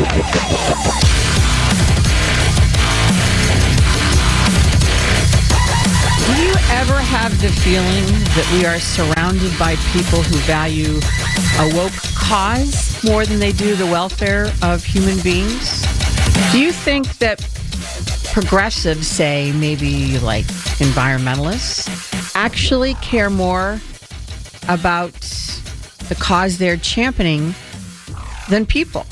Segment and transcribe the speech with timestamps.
[0.00, 0.12] Do you
[6.70, 10.98] ever have the feeling that we are surrounded by people who value
[11.58, 15.82] a woke cause more than they do the welfare of human beings?
[16.50, 17.46] Do you think that
[18.32, 20.46] progressives, say maybe like
[20.80, 21.90] environmentalists,
[22.34, 23.78] actually care more
[24.66, 25.12] about
[26.08, 27.54] the cause they're championing
[28.48, 29.04] than people?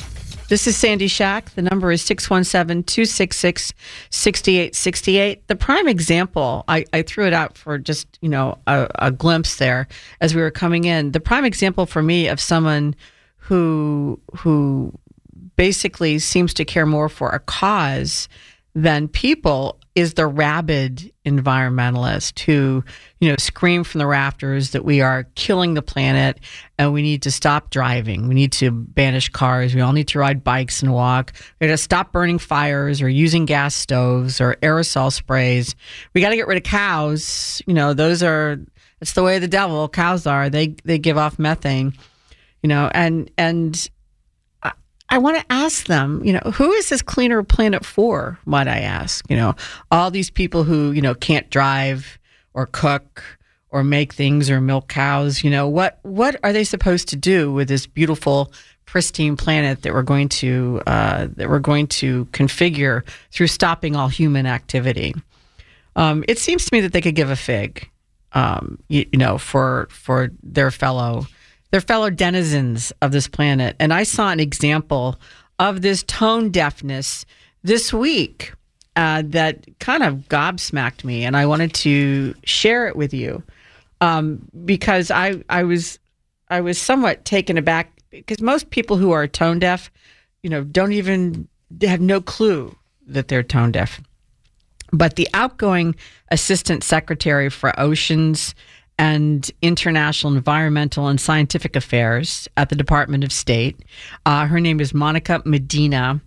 [0.48, 1.50] This is Sandy Shack.
[1.50, 3.74] The number is 617 266
[4.08, 5.46] 6868.
[5.46, 9.56] The prime example, I, I threw it out for just, you know, a, a glimpse
[9.56, 9.88] there
[10.22, 11.12] as we were coming in.
[11.12, 12.96] The prime example for me of someone
[13.36, 14.98] who, who
[15.56, 18.26] basically seems to care more for a cause
[18.74, 22.84] than people is the rabid environmentalist who,
[23.18, 26.38] you know, scream from the rafters that we are killing the planet
[26.78, 28.28] and we need to stop driving.
[28.28, 29.74] We need to banish cars.
[29.74, 31.32] We all need to ride bikes and walk.
[31.60, 35.74] We got to stop burning fires or using gas stoves or aerosol sprays.
[36.14, 37.60] We got to get rid of cows.
[37.66, 38.60] You know, those are
[39.00, 39.88] it's the way the devil.
[39.88, 40.48] Cows are.
[40.48, 41.92] They they give off methane.
[42.62, 43.91] You know, and and
[45.19, 48.38] I want to ask them, you know, who is this cleaner planet for?
[48.44, 49.28] Might I ask?
[49.28, 49.56] You know,
[49.91, 52.20] all these people who you know can't drive
[52.55, 53.25] or cook
[53.70, 55.42] or make things or milk cows.
[55.42, 58.52] You know, what what are they supposed to do with this beautiful,
[58.86, 64.06] pristine planet that we're going to uh, that we're going to configure through stopping all
[64.06, 65.16] human activity?
[65.97, 67.91] Um, it seems to me that they could give a fig,
[68.34, 71.26] um, you, you know, for for their fellow
[71.70, 73.76] their fellow denizens of this planet.
[73.78, 75.18] And I saw an example
[75.58, 77.26] of this tone deafness
[77.62, 78.52] this week
[78.96, 83.42] uh, that kind of gobsmacked me, and I wanted to share it with you
[84.00, 85.98] um, because I I was
[86.48, 89.90] I was somewhat taken aback because most people who are tone deaf,
[90.42, 91.46] you know, don't even
[91.82, 92.74] have no clue
[93.06, 94.00] that they're tone deaf.
[94.92, 95.94] But the outgoing
[96.30, 98.54] assistant secretary for oceans
[98.98, 103.81] and International Environmental and Scientific Affairs at the Department of State.
[104.26, 106.20] Uh, her name is Monica Medina,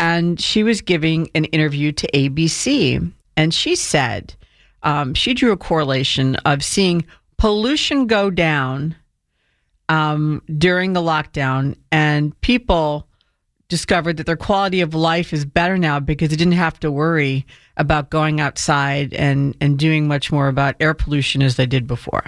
[0.00, 3.12] and she was giving an interview to ABC.
[3.36, 4.34] And she said
[4.82, 7.04] um, she drew a correlation of seeing
[7.36, 8.96] pollution go down
[9.88, 13.07] um, during the lockdown, and people
[13.68, 17.46] discovered that their quality of life is better now because they didn't have to worry
[17.76, 22.24] about going outside and, and doing much more about air pollution as they did before.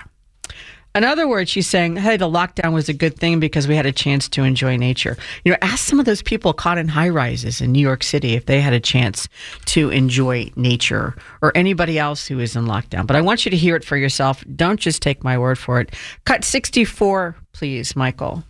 [0.93, 3.87] In other words, she's saying, hey, the lockdown was a good thing because we had
[3.87, 5.17] a chance to enjoy nature.
[5.45, 8.35] You know, ask some of those people caught in high rises in New York City
[8.35, 9.29] if they had a chance
[9.67, 13.07] to enjoy nature or anybody else who is in lockdown.
[13.07, 14.45] But I want you to hear it for yourself.
[14.57, 15.95] Don't just take my word for it.
[16.25, 18.43] Cut 64, please, Michael.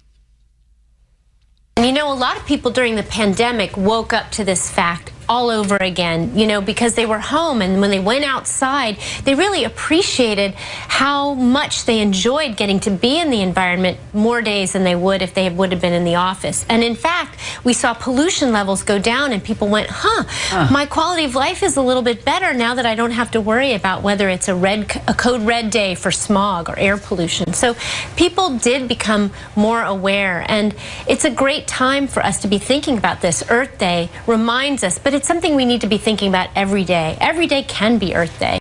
[1.80, 5.12] And you know, a lot of people during the pandemic woke up to this fact
[5.30, 9.36] all over again, you know, because they were home and when they went outside, they
[9.36, 14.82] really appreciated how much they enjoyed getting to be in the environment more days than
[14.82, 16.66] they would if they would have been in the office.
[16.68, 20.68] And in fact, we saw pollution levels go down and people went, huh, uh.
[20.72, 23.40] my quality of life is a little bit better now that I don't have to
[23.40, 27.52] worry about whether it's a red a code red day for smog or air pollution.
[27.52, 27.76] So
[28.16, 30.74] people did become more aware and
[31.06, 33.44] it's a great time for us to be thinking about this.
[33.48, 37.16] Earth Day reminds us, but it's something we need to be thinking about every day.
[37.20, 38.58] Every day can be Earth Day.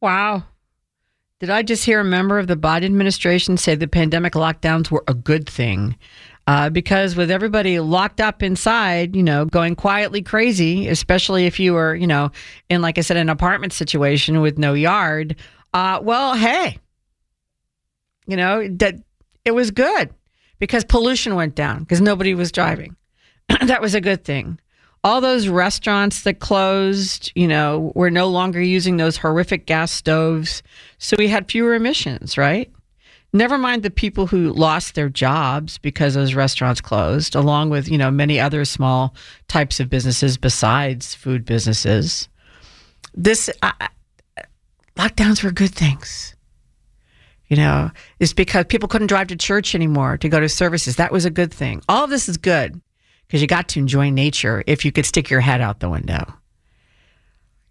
[0.00, 0.44] Wow.
[1.40, 5.04] Did I just hear a member of the Biden administration say the pandemic lockdowns were
[5.06, 5.96] a good thing?
[6.46, 11.74] Uh, because with everybody locked up inside, you know, going quietly crazy, especially if you
[11.74, 12.32] were, you know,
[12.70, 15.36] in, like I said, an apartment situation with no yard,
[15.74, 16.78] uh, well, hey,
[18.26, 18.96] you know, that
[19.44, 20.10] it was good
[20.58, 22.96] because pollution went down because nobody was driving.
[23.66, 24.58] that was a good thing
[25.08, 30.62] all those restaurants that closed, you know, we're no longer using those horrific gas stoves.
[30.98, 32.70] So we had fewer emissions, right?
[33.32, 37.98] Never mind the people who lost their jobs because those restaurants closed, along with, you
[37.98, 39.14] know, many other small
[39.48, 42.28] types of businesses besides food businesses.
[43.14, 43.50] This
[44.96, 46.34] lockdowns were good things.
[47.48, 47.90] you know,
[48.20, 50.96] is because people couldn't drive to church anymore to go to services.
[50.96, 51.82] That was a good thing.
[51.88, 52.80] All of this is good
[53.28, 56.34] because you got to enjoy nature if you could stick your head out the window.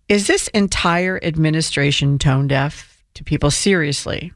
[0.08, 3.52] Is this entire administration tone deaf to people?
[3.52, 4.32] Seriously.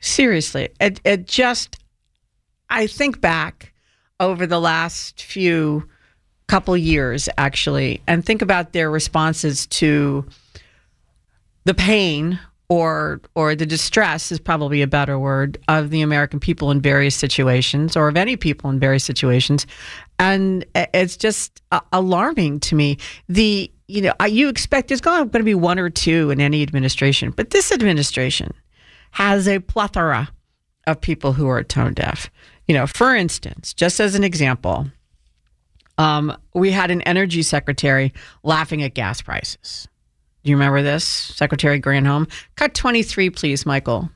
[0.00, 0.68] Seriously.
[0.78, 1.78] It, it just,
[2.68, 3.72] I think back
[4.20, 5.88] over the last few
[6.46, 10.26] couple years, actually, and think about their responses to
[11.64, 12.38] the pain
[12.68, 17.14] or or the distress is probably a better word of the American people in various
[17.14, 19.66] situations or of any people in various situations.
[20.18, 22.98] And it's just uh, alarming to me.
[23.28, 27.30] The you know you expect there's going to be one or two in any administration
[27.30, 28.50] but this administration
[29.10, 30.30] has a plethora
[30.86, 32.30] of people who are tone deaf.
[32.66, 34.86] You know for instance just as an example
[35.96, 38.12] um, we had an energy secretary
[38.42, 39.86] laughing at gas prices
[40.44, 42.30] do you remember this, Secretary Granholm?
[42.54, 44.10] Cut 23, please, Michael.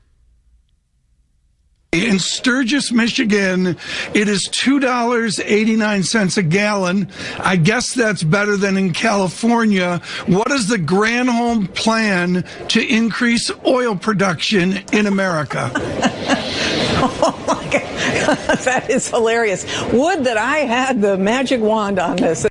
[1.91, 3.75] In Sturgis, Michigan,
[4.13, 7.09] it is $2.89 a gallon.
[7.39, 9.99] I guess that's better than in California.
[10.27, 15.71] What is the Granholm plan to increase oil production in America?
[15.75, 17.81] oh my God.
[18.65, 19.65] that is hilarious.
[19.91, 22.45] Would that I had the magic wand on this.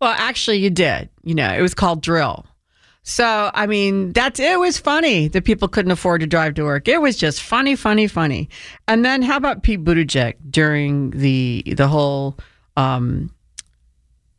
[0.00, 1.10] Well, actually, you did.
[1.22, 2.46] You know, it was called drill.
[3.08, 6.88] So, I mean, that's it was funny that people couldn't afford to drive to work.
[6.88, 8.48] It was just funny, funny, funny.
[8.88, 12.36] And then how about Pete Buttigieg during the the whole
[12.76, 13.32] um,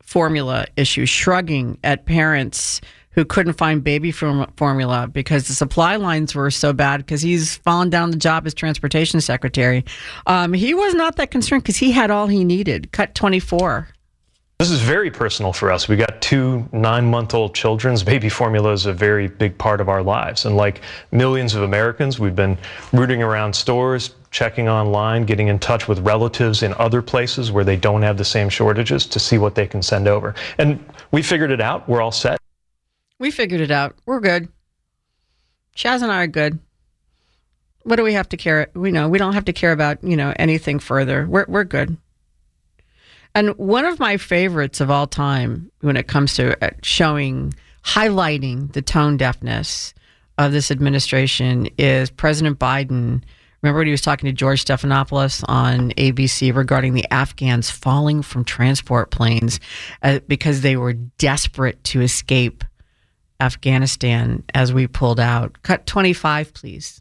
[0.02, 2.82] formula issue, shrugging at parents
[3.12, 7.88] who couldn't find baby formula because the supply lines were so bad because he's fallen
[7.88, 9.82] down the job as transportation secretary.
[10.26, 12.92] Um, he was not that concerned because he had all he needed.
[12.92, 13.88] Cut 24.
[14.58, 15.86] This is very personal for us.
[15.86, 17.96] We got two nine month old children.
[18.04, 20.46] Baby formula is a very big part of our lives.
[20.46, 20.80] And like
[21.12, 22.58] millions of Americans, we've been
[22.92, 27.76] rooting around stores, checking online, getting in touch with relatives in other places where they
[27.76, 30.34] don't have the same shortages to see what they can send over.
[30.58, 31.88] And we figured it out.
[31.88, 32.40] We're all set.
[33.20, 33.94] We figured it out.
[34.06, 34.48] We're good.
[35.76, 36.58] Chaz and I are good.
[37.84, 38.72] What do we have to care?
[38.74, 41.28] We know we don't have to care about, you know, anything further.
[41.28, 41.96] We're, we're good.
[43.34, 47.54] And one of my favorites of all time when it comes to uh, showing,
[47.84, 49.94] highlighting the tone deafness
[50.38, 53.22] of this administration is President Biden.
[53.62, 58.44] Remember when he was talking to George Stephanopoulos on ABC regarding the Afghans falling from
[58.44, 59.58] transport planes
[60.02, 62.64] uh, because they were desperate to escape
[63.40, 65.62] Afghanistan as we pulled out?
[65.62, 67.00] Cut 25, please.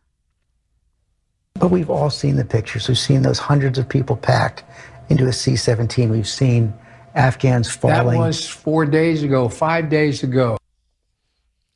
[1.60, 2.88] But we've all seen the pictures.
[2.88, 4.64] We've seen those hundreds of people packed
[5.09, 6.09] into a C 17.
[6.09, 6.74] We've seen
[7.15, 8.19] Afghans falling.
[8.19, 10.57] That was four days ago, five days ago.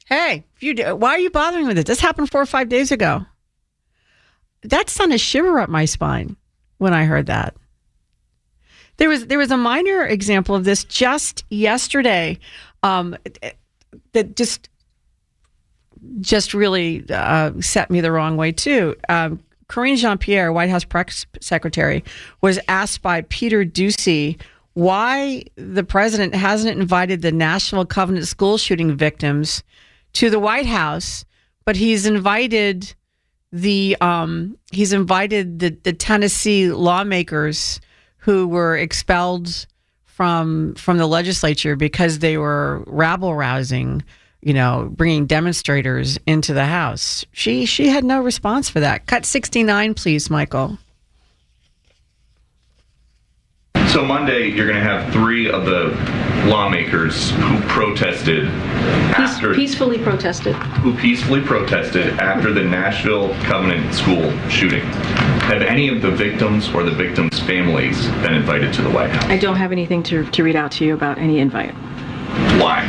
[0.06, 1.88] Hey, you do, why are you bothering with it?
[1.88, 3.26] This happened four or five days ago.
[4.64, 6.36] That sent a shiver up my spine
[6.78, 7.56] when I heard that.
[8.98, 12.38] There was there was a minor example of this just yesterday
[12.84, 13.16] um,
[14.14, 14.70] that just
[16.20, 18.96] just really uh, set me the wrong way too.
[19.10, 19.40] Um,
[19.72, 22.04] Karine Jean Pierre, White House press secretary,
[22.42, 24.40] was asked by Peter Doocy
[24.74, 29.64] why the president hasn't invited the Nashville Covenant school shooting victims
[30.14, 31.24] to the White House,
[31.64, 32.94] but he's invited
[33.54, 37.80] the um, he's invited the, the Tennessee lawmakers
[38.18, 39.66] who were expelled
[40.04, 44.04] from from the legislature because they were rabble rousing
[44.42, 47.26] you know, bringing demonstrators into the house.
[47.32, 49.06] She she had no response for that.
[49.06, 50.78] Cut 69, please, Michael.
[53.92, 55.90] So Monday, you're going to have three of the
[56.50, 64.82] lawmakers who protested after peacefully protested who peacefully protested after the Nashville Covenant School shooting.
[65.42, 69.26] Have any of the victims or the victims' families been invited to the White House?
[69.26, 71.76] I don't have anything to to read out to you about any invite.
[72.62, 72.86] Why?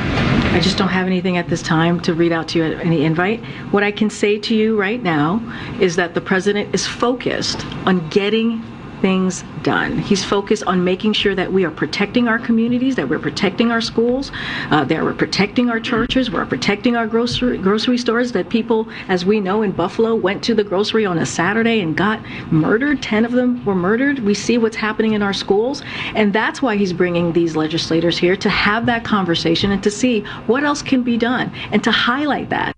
[0.52, 3.42] I just don't have anything at this time to read out to you any invite.
[3.70, 5.40] What I can say to you right now
[5.80, 8.62] is that the president is focused on getting
[9.02, 9.98] things done.
[9.98, 13.80] He's focused on making sure that we are protecting our communities, that we're protecting our
[13.80, 14.30] schools,
[14.70, 18.32] uh, that we're protecting our churches, we're protecting our grocery grocery stores.
[18.32, 21.96] That people, as we know in Buffalo, went to the grocery on a Saturday and
[21.96, 23.02] got murdered.
[23.02, 24.20] Ten of them were murdered.
[24.20, 25.82] We see what's happening in our schools,
[26.14, 30.20] and that's why he's bringing these legislators here to have that conversation and to see
[30.46, 32.76] what else can be done and to highlight that.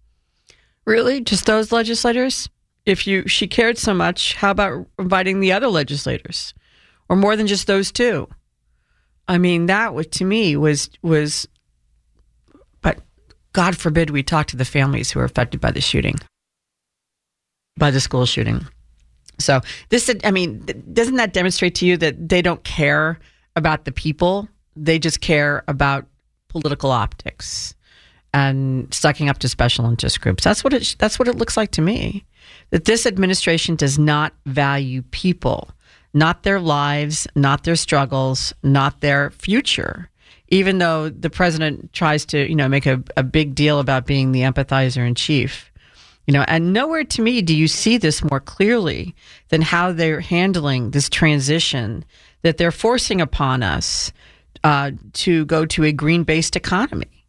[0.87, 2.49] Really, just those legislators?
[2.87, 6.55] If you she cared so much, how about inviting the other legislators,
[7.09, 8.29] or more than just those two?
[9.27, 11.49] I mean, that was, to me was was.
[12.83, 12.99] But
[13.53, 16.17] God forbid we talk to the families who are affected by the shooting.
[17.77, 18.67] by the school shooting.
[19.39, 23.19] So this, I mean, doesn't that demonstrate to you that they don't care
[23.57, 24.49] about the people?
[24.77, 26.07] They just care about
[26.49, 27.75] political optics
[28.33, 30.45] and sucking up to special interest groups.
[30.45, 30.97] That's what it.
[30.99, 32.25] That's what it looks like to me.
[32.71, 35.71] That this administration does not value people,
[36.13, 40.11] not their lives, not their struggles, not their future.
[40.49, 44.33] Even though the president tries to, you know, make a, a big deal about being
[44.33, 45.73] the empathizer in chief.
[46.27, 49.15] You know, and nowhere to me do you see this more clearly
[49.49, 52.05] than how they're handling this transition
[52.43, 54.13] that they're forcing upon us
[54.63, 57.27] uh, to go to a green based economy.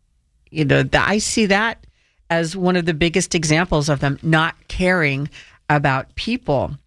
[0.51, 1.85] You know, the, I see that
[2.35, 5.29] as one of the biggest examples of them not caring
[5.69, 6.77] about people.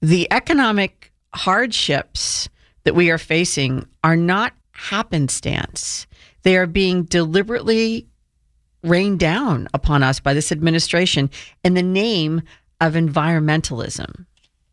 [0.00, 2.48] The economic hardships
[2.84, 6.06] that we are facing are not happenstance.
[6.42, 8.06] They are being deliberately
[8.82, 11.28] rained down upon us by this administration
[11.64, 12.40] in the name
[12.80, 14.26] of environmentalism.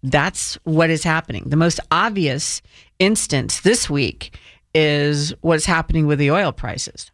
[0.04, 1.46] That's what is happening.
[1.48, 2.62] The most obvious
[3.00, 4.38] instance this week
[4.74, 7.12] is what's happening with the oil prices.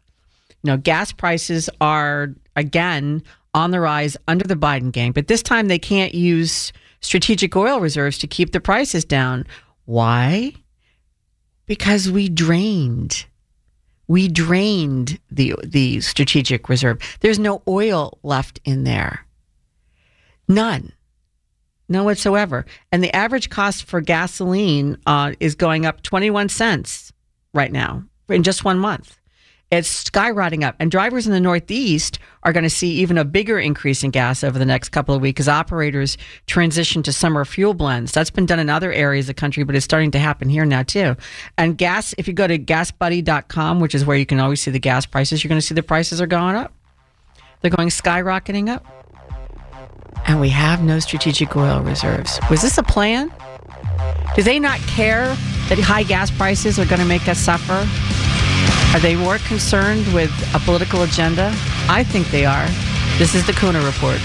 [0.64, 5.68] Know, gas prices are again on the rise under the Biden gang, but this time
[5.68, 9.46] they can't use strategic oil reserves to keep the prices down.
[9.84, 10.54] Why?
[11.66, 13.26] Because we drained
[14.06, 16.98] we drained the the strategic reserve.
[17.20, 19.26] There's no oil left in there.
[20.48, 20.92] None.
[21.88, 22.66] None whatsoever.
[22.92, 27.12] And the average cost for gasoline uh, is going up 21 cents
[27.52, 29.18] right now in just one month.
[29.74, 30.76] It's skyrocketing up.
[30.78, 34.44] And drivers in the Northeast are going to see even a bigger increase in gas
[34.44, 36.16] over the next couple of weeks as operators
[36.46, 38.12] transition to summer fuel blends.
[38.12, 40.64] That's been done in other areas of the country, but it's starting to happen here
[40.64, 41.16] now too.
[41.58, 44.78] And gas, if you go to gasbuddy.com, which is where you can always see the
[44.78, 46.72] gas prices, you're going to see the prices are going up.
[47.60, 48.86] They're going skyrocketing up.
[50.28, 52.38] And we have no strategic oil reserves.
[52.48, 53.32] Was this a plan?
[54.36, 55.26] Do they not care
[55.68, 57.88] that high gas prices are going to make us suffer?
[58.94, 61.52] Are they more concerned with a political agenda?
[61.88, 62.68] I think they are.
[63.18, 64.20] This is the Kuhner Report.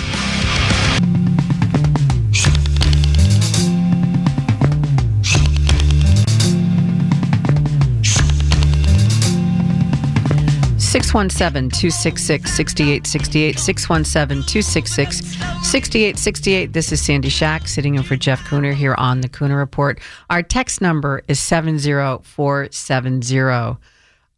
[10.79, 14.93] Six one seven two six six sixty eight sixty eight six one seven two six
[14.93, 15.23] six
[15.63, 16.73] sixty eight sixty eight.
[16.73, 19.99] This is Sandy Shack sitting in for Jeff Kuhner here on the Kuhner Report.
[20.29, 23.79] Our text number is 70470.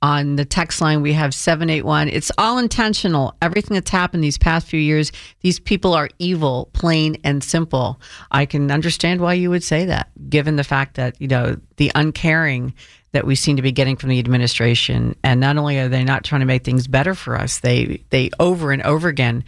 [0.04, 2.10] On the text line, we have 781.
[2.10, 3.36] It's all intentional.
[3.42, 8.02] Everything that's happened these past few years, these people are evil, plain and simple.
[8.32, 11.92] I can understand why you would say that, given the fact that, you know, the
[11.94, 12.74] uncaring
[13.12, 15.16] that we seem to be getting from the administration.
[15.24, 18.32] And not only are they not trying to make things better for us, they, they
[18.40, 19.44] over and over again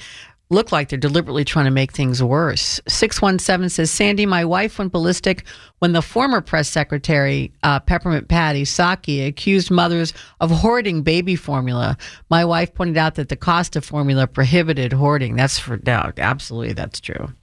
[0.49, 2.79] look like they're deliberately trying to make things worse.
[2.87, 5.45] 617 says Sandy, my wife went ballistic
[5.79, 11.97] when the former press secretary, uh, Peppermint Patty Psaki, accused mothers of hoarding baby formula.
[12.29, 15.35] My wife pointed out that the cost of formula prohibited hoarding.
[15.35, 16.19] That's for doubt.
[16.19, 17.33] Absolutely, that's true.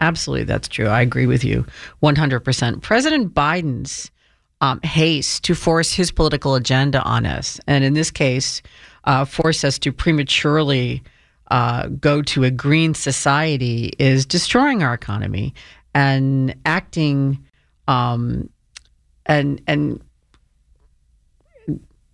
[0.00, 0.88] Absolutely, that's true.
[0.88, 1.66] I agree with you
[2.02, 2.82] 100%.
[2.82, 4.10] President Biden's
[4.60, 8.62] um, haste to force his political agenda on us, and in this case,
[9.04, 11.02] uh, force us to prematurely
[11.50, 15.54] uh, go to a green society is destroying our economy
[15.94, 17.44] and acting
[17.88, 18.48] um,
[19.26, 20.02] and and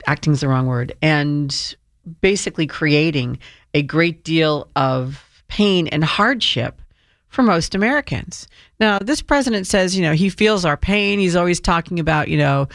[0.06, 1.76] acting is the wrong word and
[2.20, 3.38] basically creating
[3.74, 6.80] a great deal of pain and hardship
[7.28, 8.46] for most Americans.
[8.78, 11.18] Now, this president says, you know, he feels our pain.
[11.18, 12.68] He's always talking about, you know,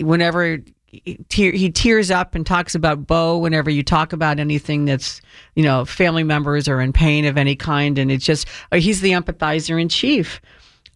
[0.00, 0.58] whenever
[0.90, 5.20] he tears up and talks about Bo whenever you talk about anything that's
[5.54, 9.00] you know family members are in pain of any kind, and it's just uh, he's
[9.00, 10.40] the empathizer in chief.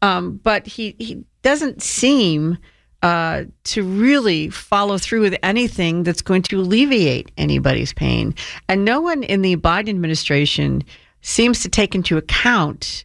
[0.03, 2.59] Um, but he he doesn't seem
[3.03, 8.35] uh, to really follow through with anything that's going to alleviate anybody's pain,
[8.69, 10.83] and no one in the Biden administration
[11.21, 13.05] seems to take into account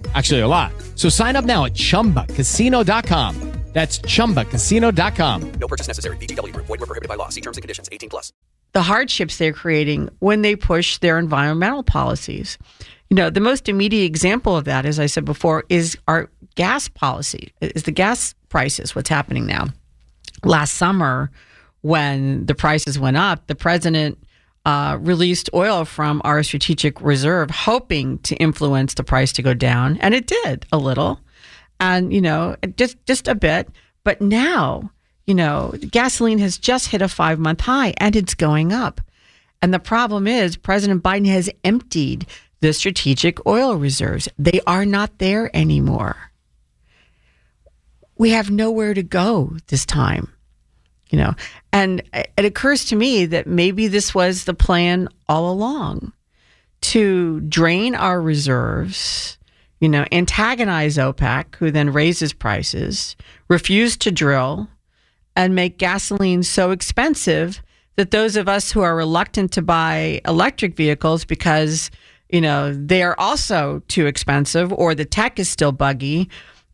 [0.15, 0.73] Actually, a lot.
[0.95, 3.51] So sign up now at chumbacasino.com.
[3.73, 5.51] That's ChumbaCasino.com.
[5.53, 6.17] No purchase necessary.
[6.17, 6.53] VGW.
[6.53, 7.29] Void were prohibited by law.
[7.29, 7.87] See terms and conditions.
[7.91, 8.33] 18 plus.
[8.73, 12.57] The hardships they're creating when they push their environmental policies.
[13.09, 16.87] You know, the most immediate example of that, as I said before, is our gas
[16.87, 19.67] policy, is the gas prices, what's happening now.
[20.43, 21.31] Last summer,
[21.81, 24.17] when the prices went up, the president
[24.65, 29.97] uh, released oil from our strategic reserve, hoping to influence the price to go down,
[29.97, 31.19] and it did a little,
[31.79, 33.69] and you know, just just a bit.
[34.03, 34.91] But now,
[35.25, 39.01] you know, gasoline has just hit a five month high, and it's going up.
[39.61, 42.25] And the problem is, President Biden has emptied
[42.61, 44.27] the strategic oil reserves.
[44.37, 46.15] They are not there anymore.
[48.17, 50.31] We have nowhere to go this time
[51.11, 51.35] you know?
[51.71, 56.13] And it occurs to me that maybe this was the plan all along
[56.81, 59.37] to drain our reserves
[59.79, 63.15] you know antagonize opec who then raises prices
[63.49, 64.67] refuse to drill
[65.35, 67.61] and make gasoline so expensive
[67.97, 71.91] that those of us who are reluctant to buy electric vehicles because
[72.29, 76.29] you know they are also too expensive or the tech is still buggy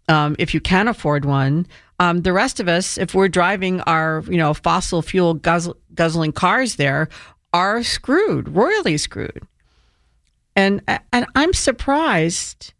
[0.09, 1.67] um, if you can afford one
[1.99, 6.31] um, the rest of us, if we're driving our, you know, fossil fuel guzzle, guzzling
[6.31, 7.09] cars there,
[7.53, 9.41] are screwed, royally screwed.
[10.55, 10.81] And
[11.13, 12.73] and I'm surprised,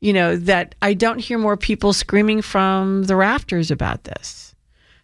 [0.00, 4.54] you know, that I don't hear more people screaming from the rafters about this.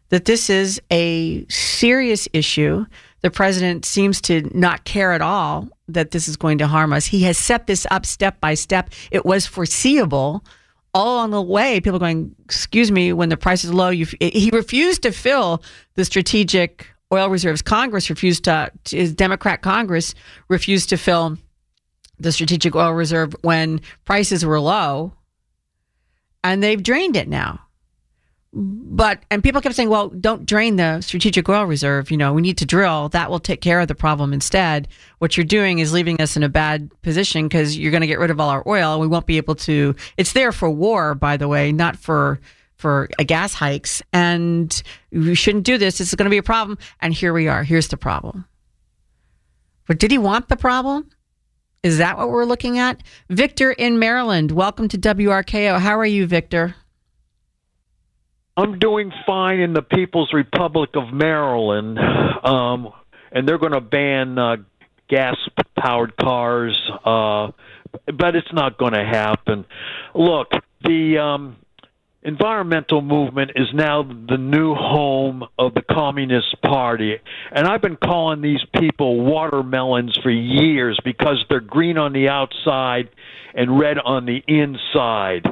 [0.08, 2.86] That this is a serious issue.
[3.22, 7.06] The president seems to not care at all that this is going to harm us.
[7.06, 8.90] He has set this up step by step.
[9.10, 10.44] It was foreseeable
[10.94, 15.02] all along the way, people going, excuse me, when the price is low, he refused
[15.02, 15.62] to fill
[15.94, 17.62] the strategic oil reserves.
[17.62, 20.14] Congress refused to, his Democrat Congress
[20.49, 21.38] refused to fill
[22.18, 25.12] the strategic oil reserve when prices were low.
[26.42, 27.61] And they've drained it now
[28.52, 32.11] but and people kept saying, "Well, don't drain the strategic oil reserve.
[32.11, 33.09] You know, we need to drill.
[33.11, 34.88] That will take care of the problem instead."
[35.19, 38.19] What you're doing is leaving us in a bad position because you're going to get
[38.19, 38.99] rid of all our oil.
[38.99, 39.95] We won't be able to.
[40.16, 42.40] It's there for war, by the way, not for
[42.80, 44.02] for uh, gas hikes.
[44.12, 45.99] And we shouldn't do this.
[45.99, 46.78] This is going to be a problem.
[47.00, 47.62] And here we are.
[47.62, 48.47] Here's the problem.
[49.87, 51.11] But did he want the problem?
[51.83, 53.03] Is that what we're looking at?
[53.29, 55.79] Victor in Maryland, welcome to WRKO.
[55.79, 56.74] How are you, Victor?
[58.61, 62.92] I'm doing fine in the People's Republic of Maryland, um,
[63.33, 64.57] and they're going to ban uh,
[65.09, 67.53] gas-powered cars, uh,
[68.07, 69.64] but it's not going to happen.
[70.14, 71.57] Look, the um,
[72.22, 77.16] environmental movement is now the new home of the Communist Party.
[77.52, 83.09] And I've been calling these people watermelons for years because they're green on the outside
[83.54, 85.46] and red on the inside.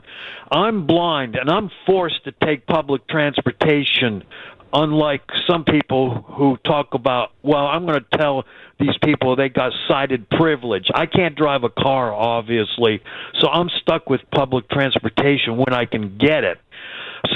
[0.50, 4.24] I'm blind and I'm forced to take public transportation
[4.72, 8.44] unlike some people who talk about, well, I'm going to tell
[8.78, 10.88] these people they got sighted privilege.
[10.94, 13.00] I can't drive a car, obviously,
[13.40, 16.58] so I'm stuck with public transportation when I can get it.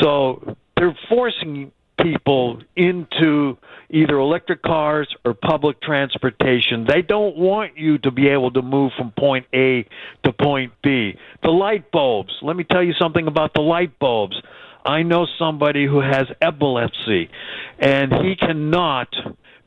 [0.00, 3.56] So they're forcing people into
[3.90, 6.86] either electric cars or public transportation.
[6.88, 9.86] They don't want you to be able to move from point A
[10.24, 11.16] to point B.
[11.42, 14.40] The light bulbs, let me tell you something about the light bulbs.
[14.84, 17.30] I know somebody who has epilepsy,
[17.78, 19.08] and he cannot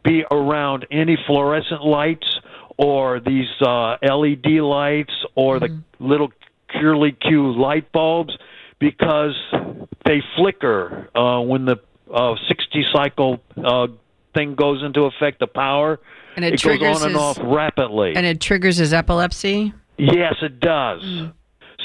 [0.05, 2.39] be around any fluorescent lights
[2.77, 5.75] or these uh, LED lights or mm-hmm.
[5.99, 6.31] the little
[6.69, 8.37] curly Q light bulbs
[8.79, 9.35] because
[10.05, 11.77] they flicker uh, when the
[12.13, 13.87] uh, 60 cycle uh,
[14.33, 15.99] thing goes into effect, the power.
[16.35, 18.13] And it, it goes on his, and off rapidly.
[18.15, 19.73] And it triggers his epilepsy?
[19.97, 21.01] Yes, it does.
[21.03, 21.33] Mm.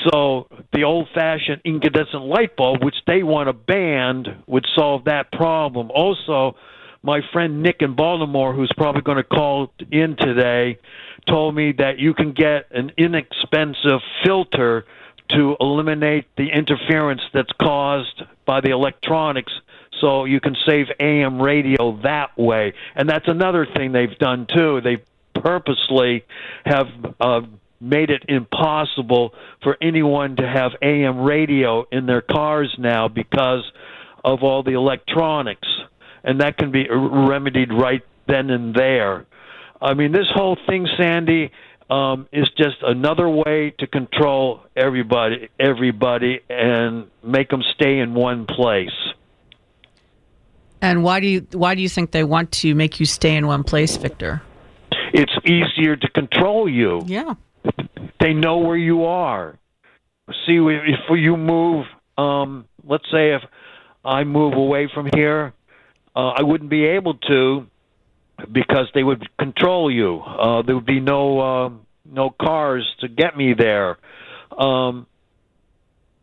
[0.08, 5.90] So the old-fashioned incandescent light bulb, which they want to ban, would solve that problem.
[5.90, 6.56] Also,
[7.02, 10.78] my friend Nick in Baltimore, who's probably going to call in today,
[11.26, 14.84] told me that you can get an inexpensive filter
[15.30, 19.52] to eliminate the interference that's caused by the electronics
[20.00, 22.72] so you can save AM radio that way.
[22.94, 24.80] And that's another thing they've done too.
[24.80, 24.98] They
[25.34, 26.24] purposely
[26.64, 26.86] have
[27.20, 27.42] uh,
[27.80, 33.70] made it impossible for anyone to have AM radio in their cars now because
[34.24, 35.68] of all the electronics,
[36.24, 39.26] and that can be remedied right then and there.
[39.80, 41.50] I mean, this whole thing, Sandy,
[41.88, 48.46] um, is just another way to control everybody, everybody, and make them stay in one
[48.46, 48.90] place.
[50.82, 53.46] And why do you why do you think they want to make you stay in
[53.46, 54.42] one place, Victor?
[55.12, 57.02] It's easier to control you.
[57.06, 57.34] Yeah.
[58.20, 59.58] They know where you are.
[60.46, 63.42] See, if you move, um, let's say if
[64.04, 65.52] I move away from here,
[66.16, 67.66] uh, I wouldn't be able to
[68.50, 70.20] because they would control you.
[70.20, 71.70] Uh, there would be no uh,
[72.10, 73.98] no cars to get me there.
[74.56, 75.06] Um,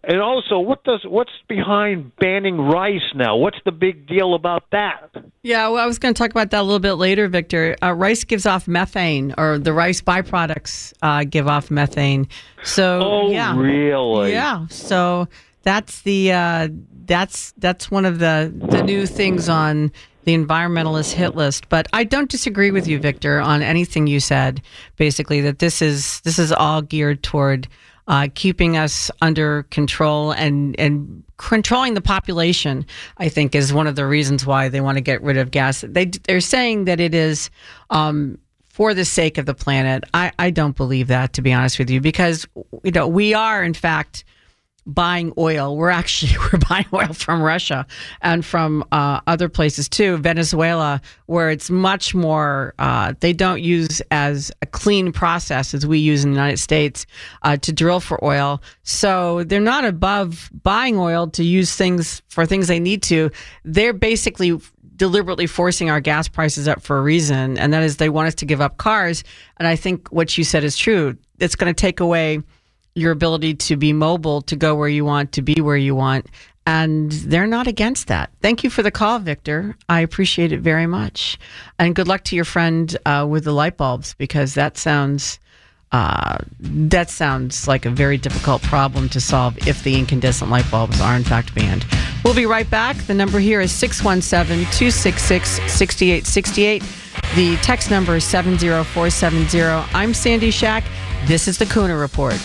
[0.03, 3.35] And also, what does what's behind banning rice now?
[3.35, 5.09] What's the big deal about that?
[5.43, 7.75] Yeah, well, I was going to talk about that a little bit later, Victor.
[7.83, 12.27] Uh, rice gives off methane, or the rice byproducts uh, give off methane.
[12.63, 14.31] So, Oh, yeah, really?
[14.31, 14.67] yeah.
[14.69, 15.27] So
[15.67, 16.69] that's the uh,
[17.05, 19.91] that's that's one of the the new things on
[20.23, 21.67] the environmentalist hit list.
[21.67, 24.61] But I don't disagree with you, Victor, on anything you said.
[24.95, 27.67] Basically, that this is this is all geared toward
[28.07, 32.85] uh, keeping us under control and and controlling the population.
[33.17, 35.83] I think is one of the reasons why they want to get rid of gas.
[35.85, 37.49] They they're saying that it is.
[37.89, 38.37] Um,
[38.69, 41.89] for the sake of the planet, I, I don't believe that to be honest with
[41.89, 42.45] you, because
[42.83, 44.23] you know we are in fact
[44.87, 45.75] buying oil.
[45.75, 47.85] We're actually we're buying oil from Russia
[48.21, 52.73] and from uh, other places too, Venezuela, where it's much more.
[52.79, 57.05] Uh, they don't use as a clean process as we use in the United States
[57.43, 58.61] uh, to drill for oil.
[58.83, 63.29] So they're not above buying oil to use things for things they need to.
[63.65, 64.59] They're basically
[64.95, 68.35] deliberately forcing our gas prices up for a reason, and that is they want us
[68.35, 69.23] to give up cars.
[69.57, 71.17] And I think what you said is true.
[71.39, 72.41] It's going to take away
[72.97, 76.25] your ability to be mobile, to go where you want, to be where you want.
[76.65, 78.31] And they're not against that.
[78.41, 79.77] Thank you for the call, Victor.
[79.87, 81.37] I appreciate it very much.
[81.79, 85.39] And good luck to your friend uh, with the light bulbs because that sounds.
[85.89, 90.99] Uh, that sounds like a very difficult problem to solve if the incandescent light bulbs
[90.99, 91.85] are in fact banned.
[92.25, 92.97] We'll be right back.
[92.97, 96.83] The number here is 617 266 6868.
[97.35, 99.87] The text number is 70470.
[99.95, 100.83] I'm Sandy Shack.
[101.25, 102.35] This is the Kuhner Report.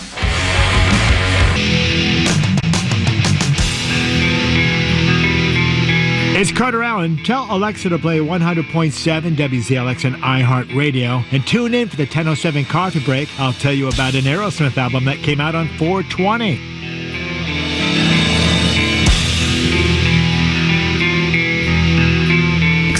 [6.43, 7.23] It's Carter Allen.
[7.23, 12.99] Tell Alexa to play 100.7 WZLX and iHeartRadio and tune in for the 1007 coffee
[12.99, 13.29] break.
[13.39, 16.73] I'll tell you about an Aerosmith album that came out on 420.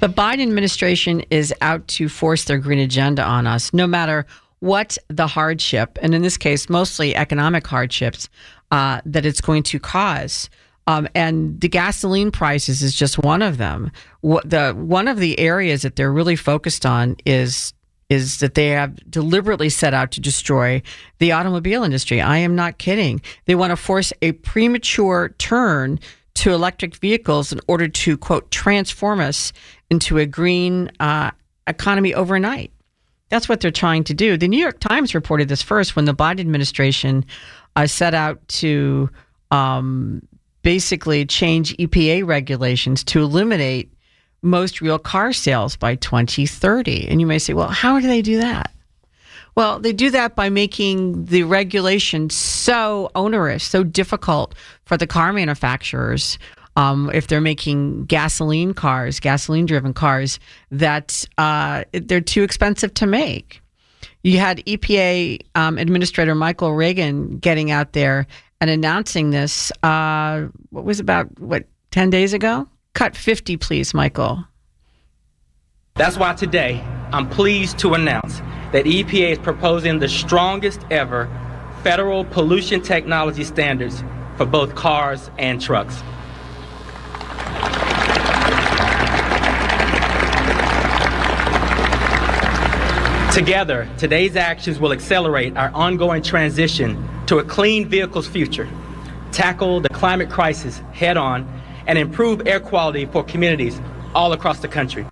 [0.00, 4.26] The biden administration is out to force their green agenda on us no matter
[4.60, 8.28] what the hardship and in this case mostly economic hardships
[8.70, 10.50] uh, that it's going to cause
[10.90, 13.92] um, and the gasoline prices is just one of them.
[14.22, 17.72] What the one of the areas that they're really focused on is
[18.08, 20.82] is that they have deliberately set out to destroy
[21.20, 22.20] the automobile industry.
[22.20, 23.22] I am not kidding.
[23.44, 26.00] They want to force a premature turn
[26.34, 29.52] to electric vehicles in order to quote transform us
[29.90, 31.30] into a green uh,
[31.66, 32.72] economy overnight.
[33.28, 34.36] That's what they're trying to do.
[34.36, 37.24] The New York Times reported this first when the Biden administration
[37.76, 39.08] uh, set out to
[39.50, 40.22] um,
[40.62, 43.92] basically change EPA regulations to eliminate
[44.42, 47.08] most real car sales by 2030.
[47.08, 48.72] And you may say, well, how do they do that?
[49.56, 55.32] Well, they do that by making the regulation so onerous, so difficult for the car
[55.32, 56.38] manufacturers.
[56.76, 60.38] Um, if they're making gasoline cars, gasoline driven cars,
[60.70, 63.60] that uh, they're too expensive to make.
[64.22, 68.26] You had EPA um, Administrator Michael Regan getting out there
[68.60, 69.72] and announcing this.
[69.82, 72.68] Uh, what was about what ten days ago?
[72.94, 74.44] Cut fifty, please, Michael.
[75.94, 78.38] That's why today I'm pleased to announce
[78.72, 81.28] that EPA is proposing the strongest ever
[81.82, 84.04] federal pollution technology standards
[84.36, 86.02] for both cars and trucks.
[93.32, 98.68] Together, today's actions will accelerate our ongoing transition to a clean vehicles future,
[99.30, 101.48] tackle the climate crisis head on,
[101.86, 103.80] and improve air quality for communities
[104.16, 105.06] all across the country.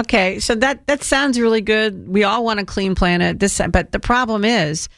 [0.00, 2.08] Okay, so that that sounds really good.
[2.08, 3.38] We all want a clean planet.
[3.38, 4.88] This, but the problem is,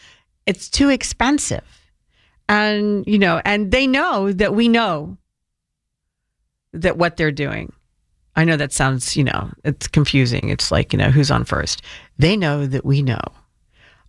[0.47, 1.65] it's too expensive,
[2.49, 5.19] and you know, and they know that we know
[6.77, 7.73] that what they're doing.
[8.37, 10.51] I know that sounds, you know, it's confusing.
[10.51, 11.83] It's like, you know, who's on first?
[12.19, 13.23] They know that we know.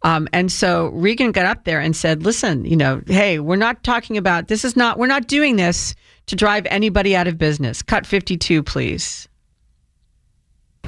[0.03, 3.83] Um, and so Regan got up there and said, listen, you know, hey, we're not
[3.83, 5.95] talking about this is not, we're not doing this
[6.27, 7.81] to drive anybody out of business.
[7.81, 9.27] Cut 52, please.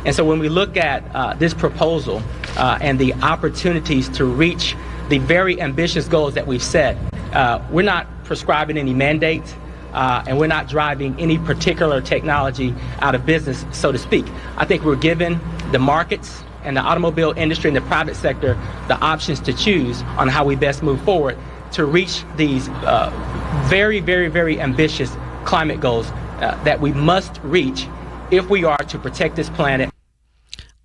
[0.06, 2.22] And so when we look at uh, this proposal
[2.56, 4.76] uh, and the opportunities to reach
[5.10, 6.96] the very ambitious goals that we've set,
[7.34, 9.56] uh, we're not prescribing any mandates.
[9.94, 14.26] Uh, and we're not driving any particular technology out of business, so to speak.
[14.58, 15.40] I think we're giving
[15.72, 18.54] the markets and the automobile industry and the private sector
[18.88, 21.38] the options to choose on how we best move forward
[21.72, 23.10] to reach these uh,
[23.68, 26.10] very, very, very ambitious climate goals
[26.42, 27.88] uh, that we must reach
[28.32, 29.90] if we are to protect this planet.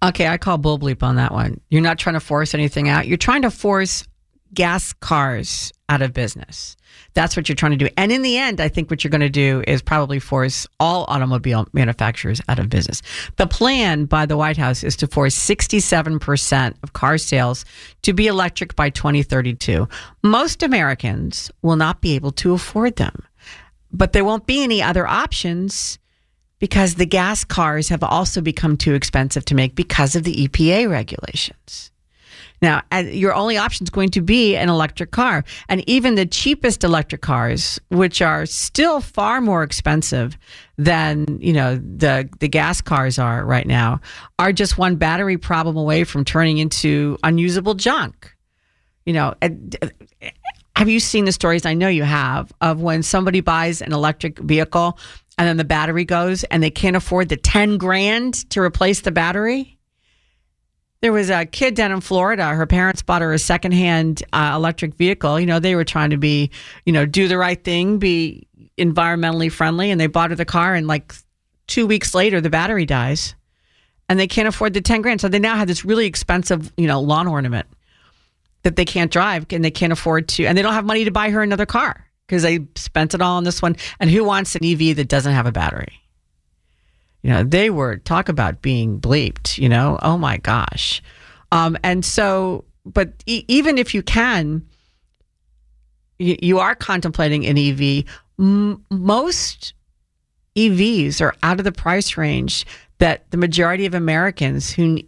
[0.02, 1.60] Okay, I call bull bleep on that one.
[1.70, 3.06] You're not trying to force anything out.
[3.06, 4.04] You're trying to force
[4.52, 6.76] gas cars out of business.
[7.14, 7.88] That's what you're trying to do.
[7.96, 11.04] And in the end, I think what you're going to do is probably force all
[11.08, 13.02] automobile manufacturers out of business.
[13.36, 17.64] The plan by the White House is to force 67% of car sales
[18.02, 19.88] to be electric by 2032.
[20.22, 23.24] Most Americans will not be able to afford them,
[23.92, 25.98] but there won't be any other options
[26.58, 30.90] because the gas cars have also become too expensive to make because of the EPA
[30.90, 31.92] regulations.
[32.64, 35.44] Now, your only option is going to be an electric car.
[35.68, 40.38] And even the cheapest electric cars, which are still far more expensive
[40.78, 44.00] than, you know, the, the gas cars are right now,
[44.38, 48.34] are just one battery problem away from turning into unusable junk.
[49.04, 49.50] You know, uh,
[50.74, 51.66] have you seen the stories?
[51.66, 54.98] I know you have of when somebody buys an electric vehicle
[55.36, 59.12] and then the battery goes and they can't afford the 10 grand to replace the
[59.12, 59.74] battery?
[61.04, 62.54] There was a kid down in Florida.
[62.54, 65.38] Her parents bought her a secondhand uh, electric vehicle.
[65.38, 66.50] You know, they were trying to be,
[66.86, 70.74] you know, do the right thing, be environmentally friendly, and they bought her the car.
[70.74, 71.12] And like
[71.66, 73.34] two weeks later, the battery dies,
[74.08, 75.20] and they can't afford the ten grand.
[75.20, 77.66] So they now have this really expensive, you know, lawn ornament
[78.62, 81.10] that they can't drive and they can't afford to, and they don't have money to
[81.10, 83.76] buy her another car because they spent it all on this one.
[84.00, 86.00] And who wants an EV that doesn't have a battery?
[87.24, 91.02] You know, they were talk about being bleeped, you know, oh my gosh.
[91.52, 94.62] Um, and so, but e- even if you can,
[96.18, 98.04] you are contemplating an EV.
[98.36, 99.72] Most
[100.54, 102.66] EVs are out of the price range
[102.98, 105.00] that the majority of Americans who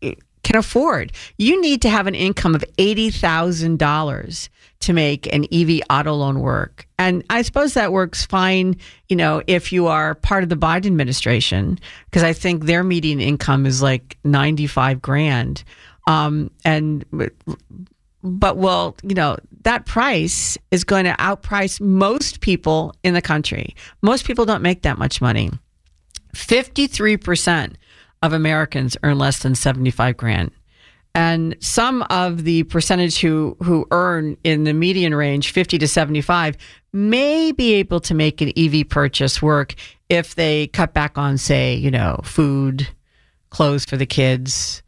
[0.00, 1.12] can afford.
[1.36, 4.48] You need to have an income of $80,000
[4.80, 6.86] to make an EV auto loan work.
[6.98, 8.76] And I suppose that works fine,
[9.08, 13.20] you know, if you are part of the Biden administration, because I think their median
[13.20, 15.64] income is like 95 grand.
[16.06, 17.04] Um, and,
[18.22, 23.74] but well, you know, that price is going to outprice most people in the country.
[24.00, 25.50] Most people don't make that much money.
[26.34, 27.74] 53%
[28.22, 30.52] of Americans earn less than 75 grand.
[31.14, 36.56] And some of the percentage who, who earn in the median range, 50 to 75,
[36.92, 39.74] may be able to make an EV purchase work
[40.08, 42.86] if they cut back on, say, you know, food,
[43.50, 44.82] clothes for the kids,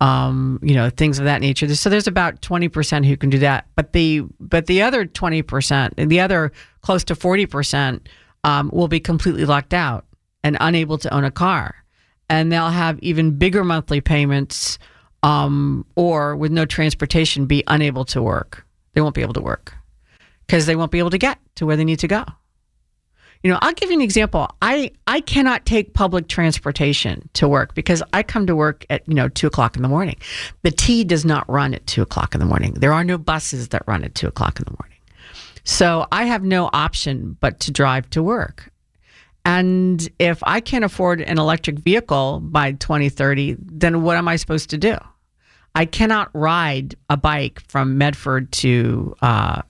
[0.00, 1.74] um, you know, things of that nature.
[1.74, 3.66] So there's about 20% who can do that.
[3.74, 8.00] But the, but the other 20%, the other close to 40%,
[8.44, 10.06] um, will be completely locked out
[10.42, 11.74] and unable to own a car.
[12.30, 14.78] And they'll have even bigger monthly payments
[15.26, 18.64] um, or with no transportation be unable to work.
[18.92, 19.74] They won't be able to work
[20.46, 22.24] because they won't be able to get to where they need to go.
[23.42, 24.48] You know, I'll give you an example.
[24.62, 29.14] I, I cannot take public transportation to work because I come to work at, you
[29.14, 30.16] know, two o'clock in the morning.
[30.62, 32.74] The T does not run at two o'clock in the morning.
[32.74, 34.98] There are no buses that run at two o'clock in the morning.
[35.64, 38.70] So I have no option but to drive to work.
[39.44, 44.70] And if I can't afford an electric vehicle by 2030, then what am I supposed
[44.70, 44.96] to do?
[45.76, 49.60] I cannot ride a bike from Medford to uh,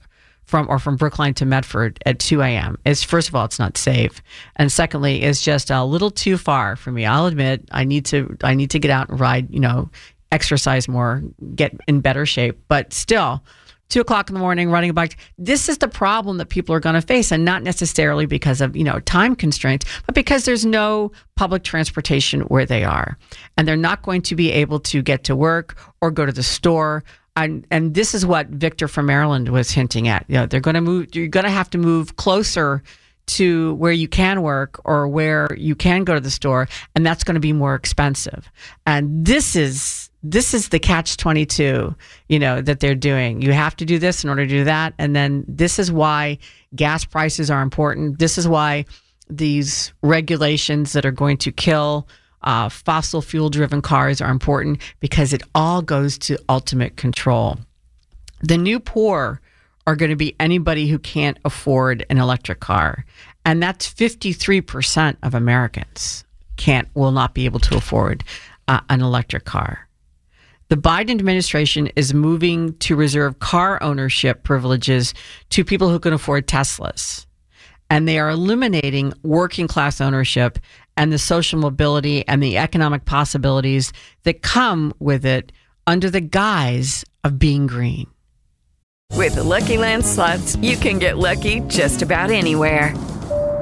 [0.45, 2.79] from or from Brookline to Medford at 2 a.m.
[2.87, 4.23] It's first of all, it's not safe,
[4.55, 7.05] and secondly, it's just a little too far for me.
[7.05, 9.53] I'll admit I need to I need to get out and ride.
[9.53, 9.91] You know,
[10.31, 11.25] exercise more,
[11.57, 13.43] get in better shape, but still
[13.89, 15.17] two o'clock in the morning running a bike.
[15.39, 18.77] This is the problem that people are going to face, and not necessarily because of
[18.77, 23.19] you know time constraints, but because there's no public transportation where they are,
[23.57, 26.43] and they're not going to be able to get to work or go to the
[26.43, 27.05] store.
[27.39, 30.25] And, and this is what Victor from Maryland was hinting at.
[30.27, 31.15] You know, they're going to move.
[31.15, 32.83] You're going to have to move closer
[33.27, 37.25] to where you can work or where you can go to the store, and that's
[37.25, 38.51] going to be more expensive.
[38.87, 41.95] And this is this is the catch 22
[42.29, 43.43] you know that they're doing.
[43.43, 44.95] You have to do this in order to do that.
[44.99, 46.39] And then this is why
[46.75, 48.19] gas prices are important.
[48.19, 48.85] This is why
[49.29, 52.09] these regulations that are going to kill
[52.43, 57.59] uh, fossil fuel driven cars are important because it all goes to ultimate control.
[58.41, 59.41] The new poor
[59.87, 63.05] are going to be anybody who can't afford an electric car.
[63.45, 66.25] And that's 53% of americans
[66.57, 68.25] can't will not be able to afford
[68.67, 69.86] uh, an electric car
[70.69, 75.15] the Biden administration is moving to reserve car ownership privileges
[75.51, 77.27] to people who can afford Teslas.
[77.89, 80.59] And they are eliminating working class ownership
[80.97, 83.93] and the social mobility and the economic possibilities
[84.25, 85.53] that come with it
[85.87, 88.09] under the guise of being green.
[89.13, 92.93] With the Lucky Land slots, you can get lucky just about anywhere.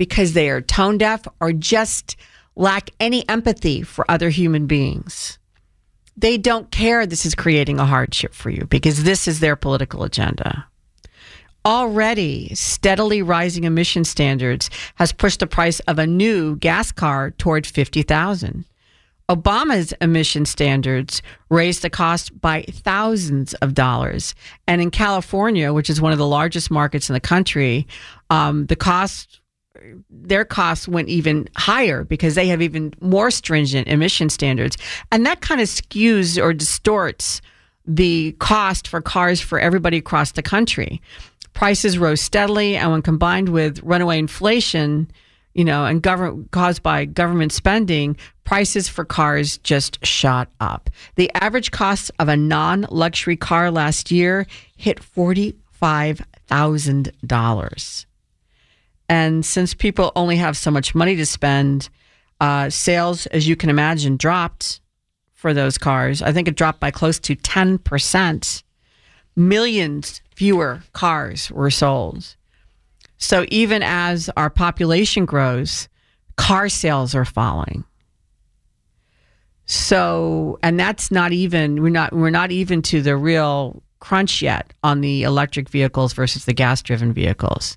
[0.00, 2.16] because they are tone deaf or just
[2.56, 5.38] lack any empathy for other human beings.
[6.16, 10.02] They don't care this is creating a hardship for you because this is their political
[10.02, 10.66] agenda.
[11.66, 17.66] Already, steadily rising emission standards has pushed the price of a new gas car toward
[17.66, 18.64] 50,000.
[19.28, 24.34] Obama's emission standards raised the cost by thousands of dollars.
[24.66, 27.86] And in California, which is one of the largest markets in the country,
[28.30, 29.39] um, the cost,
[30.08, 34.76] their costs went even higher because they have even more stringent emission standards.
[35.10, 37.40] And that kind of skews or distorts
[37.86, 41.00] the cost for cars for everybody across the country.
[41.54, 45.10] Prices rose steadily, and when combined with runaway inflation,
[45.54, 50.88] you know, and government caused by government spending, prices for cars just shot up.
[51.16, 58.06] The average cost of a non-luxury car last year hit forty-five thousand dollars.
[59.10, 61.90] And since people only have so much money to spend,
[62.40, 64.80] uh, sales, as you can imagine, dropped
[65.34, 66.22] for those cars.
[66.22, 68.62] I think it dropped by close to ten percent.
[69.34, 72.36] Millions fewer cars were sold.
[73.18, 75.88] So even as our population grows,
[76.36, 77.84] car sales are falling.
[79.66, 84.72] So, and that's not even we're not we're not even to the real crunch yet
[84.82, 87.76] on the electric vehicles versus the gas-driven vehicles.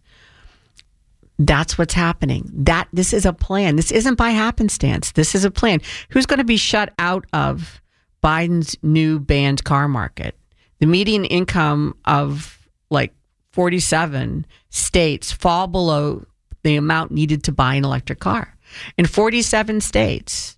[1.39, 2.49] That's what's happening.
[2.53, 3.75] That this is a plan.
[3.75, 5.11] This isn't by happenstance.
[5.11, 5.81] This is a plan.
[6.09, 7.81] Who's going to be shut out of
[8.23, 10.37] Biden's new banned car market?
[10.79, 13.13] The median income of like
[13.51, 16.25] 47 states fall below
[16.63, 18.55] the amount needed to buy an electric car.
[18.97, 20.57] In 47 states,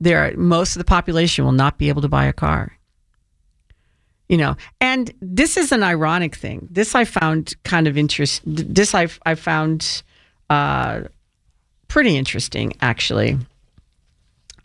[0.00, 2.76] there are, most of the population will not be able to buy a car.
[4.30, 6.68] You know, and this is an ironic thing.
[6.70, 8.42] This I found kind of interest.
[8.46, 10.04] This I I found
[10.48, 11.00] uh,
[11.88, 13.38] pretty interesting, actually.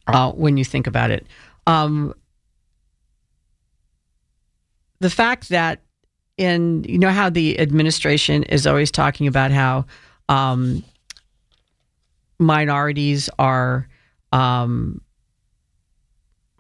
[0.06, 1.25] Uh, when you think about it,
[1.65, 2.13] um,
[4.99, 5.82] the fact that
[6.38, 9.84] in you know how the administration is always talking about how
[10.30, 10.84] um,
[12.38, 13.88] minorities are
[14.32, 15.01] um,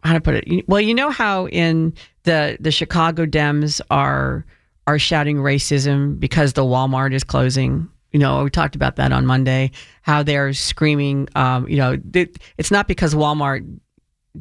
[0.05, 4.45] how to put it well you know how in the the Chicago Dems are
[4.87, 9.25] are shouting racism because the Walmart is closing you know we talked about that on
[9.25, 9.71] Monday
[10.03, 13.65] how they're screaming um, you know it's not because Walmart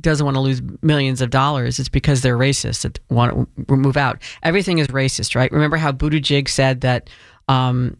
[0.01, 3.97] doesn't want to lose millions of dollars, it's because they're racist that want to move
[3.97, 4.21] out.
[4.43, 5.51] Everything is racist, right?
[5.53, 7.11] Remember how Buttigieg said that
[7.49, 7.97] um,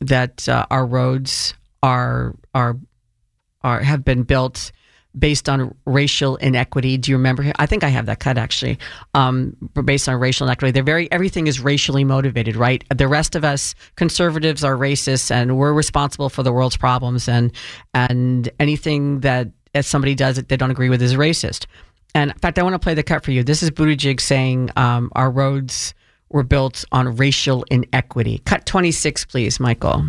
[0.00, 2.76] that uh, our roads are are
[3.62, 4.72] are have been built
[5.16, 6.96] based on racial inequity.
[6.98, 7.52] Do you remember?
[7.56, 8.78] I think I have that cut actually.
[9.14, 12.84] Um, based on racial inequity, they're very everything is racially motivated, right?
[12.94, 17.52] The rest of us conservatives are racist, and we're responsible for the world's problems, and
[17.94, 21.66] and anything that if somebody does it they don't agree with is racist.
[22.14, 23.44] And in fact, I want to play the cut for you.
[23.44, 25.94] This is Buttigieg saying um, our roads
[26.30, 28.40] were built on racial inequity.
[28.44, 30.06] Cut 26, please, Michael.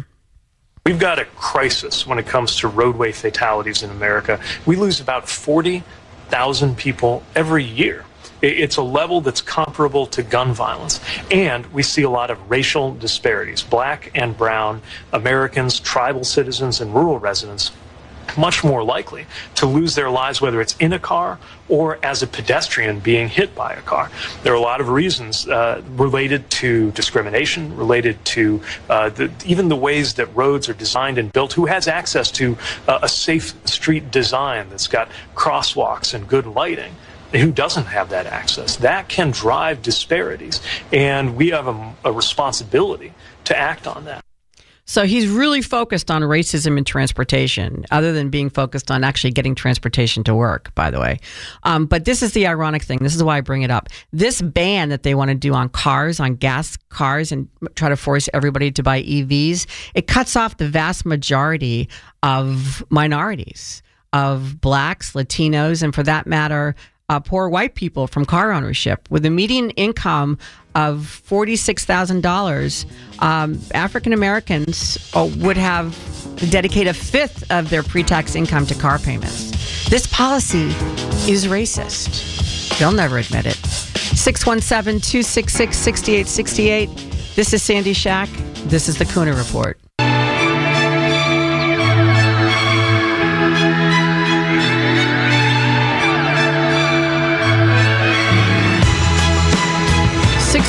[0.86, 4.39] We've got a crisis when it comes to roadway fatalities in America.
[4.65, 8.06] We lose about 40,000 people every year.
[8.42, 11.02] It's a level that's comparable to gun violence.
[11.30, 13.62] And we see a lot of racial disparities.
[13.62, 17.72] Black and brown Americans, tribal citizens, and rural residents
[18.38, 22.28] much more likely to lose their lives, whether it's in a car or as a
[22.28, 24.10] pedestrian being hit by a car.
[24.44, 29.70] There are a lot of reasons uh, related to discrimination, related to uh, the, even
[29.70, 31.54] the ways that roads are designed and built.
[31.54, 36.96] Who has access to uh, a safe street design that's got crosswalks and good lighting?
[37.32, 38.77] who doesn't have that access.
[38.77, 40.62] That can drive disparities,
[40.92, 43.13] and we have a, a, responsibility
[43.46, 44.23] to act on that.
[44.90, 49.54] So he's really focused on racism in transportation, other than being focused on actually getting
[49.54, 51.19] transportation to work, by the way.
[51.62, 52.98] Um, but this is the ironic thing.
[52.98, 53.90] This is why I bring it up.
[54.12, 57.96] This ban that they want to do on cars, on gas cars, and try to
[57.96, 61.87] force everybody to buy EVs, it cuts off the vast majority
[62.23, 66.73] of minorities, of blacks, Latinos, and for that matter,
[67.10, 69.08] uh, poor white people from car ownership.
[69.12, 70.40] With a median income
[70.88, 72.86] of $46,000,
[73.21, 75.94] um, African Americans uh, would have
[76.40, 79.90] They dedicate a fifth of their pre tax income to car payments.
[79.90, 80.67] This policy
[81.30, 82.77] is racist.
[82.80, 83.58] They'll never admit it.
[83.58, 87.36] 617 266 6868.
[87.36, 88.30] This is Sandy Shack.
[88.65, 89.77] This is the Kuhner Report.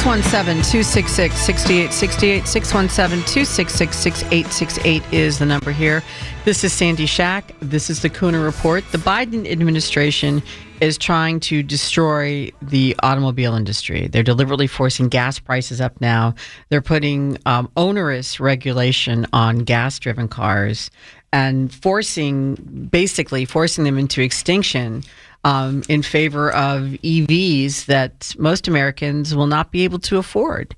[0.00, 2.46] 617 266 6868.
[2.48, 6.02] 617 266 is the number here.
[6.46, 7.52] This is Sandy Shack.
[7.60, 8.82] This is the Kuhner Report.
[8.92, 10.42] The Biden administration
[10.80, 14.06] is trying to destroy the automobile industry.
[14.06, 16.34] They're deliberately forcing gas prices up now.
[16.70, 20.90] They're putting um, onerous regulation on gas driven cars
[21.30, 22.54] and forcing,
[22.90, 25.04] basically, forcing them into extinction
[25.44, 30.76] um, in favor of EVs that most Americans will not be able to afford.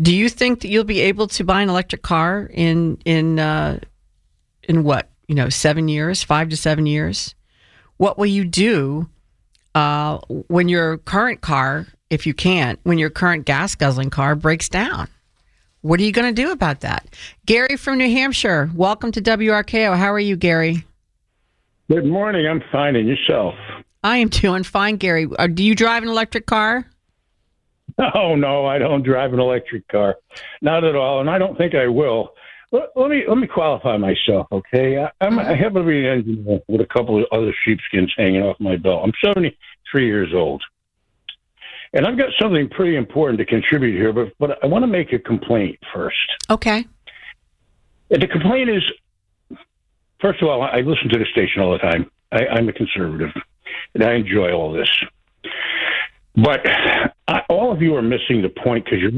[0.00, 3.80] Do you think that you'll be able to buy an electric car in in uh,
[4.64, 7.34] in what you know seven years, five to seven years?
[7.96, 9.08] What will you do
[9.74, 14.68] uh, when your current car, if you can't, when your current gas guzzling car breaks
[14.68, 15.08] down?
[15.80, 17.06] What are you going to do about that?
[17.44, 19.96] Gary from New Hampshire, welcome to WRKO.
[19.96, 20.84] How are you, Gary?
[21.90, 22.46] Good morning.
[22.46, 22.96] I'm fine.
[22.96, 23.54] And yourself?
[24.04, 25.26] I am doing fine, Gary.
[25.38, 26.86] Uh, do you drive an electric car?
[28.14, 30.16] Oh no, I don't drive an electric car,
[30.60, 32.34] not at all, and I don't think I will.
[32.72, 34.98] Let, let me let me qualify myself, okay?
[34.98, 38.58] I, I'm I have a an engineer with a couple of other sheepskins hanging off
[38.58, 39.02] my belt.
[39.04, 40.62] I'm 73 years old,
[41.92, 44.12] and I've got something pretty important to contribute here.
[44.12, 46.16] But but I want to make a complaint first.
[46.50, 46.84] Okay.
[48.10, 48.82] And the complaint is,
[50.20, 52.10] first of all, I listen to the station all the time.
[52.32, 53.30] I, I'm a conservative
[53.94, 54.88] and I enjoy all this.
[56.36, 56.66] But
[57.28, 59.10] I, all of you are missing the point because you're.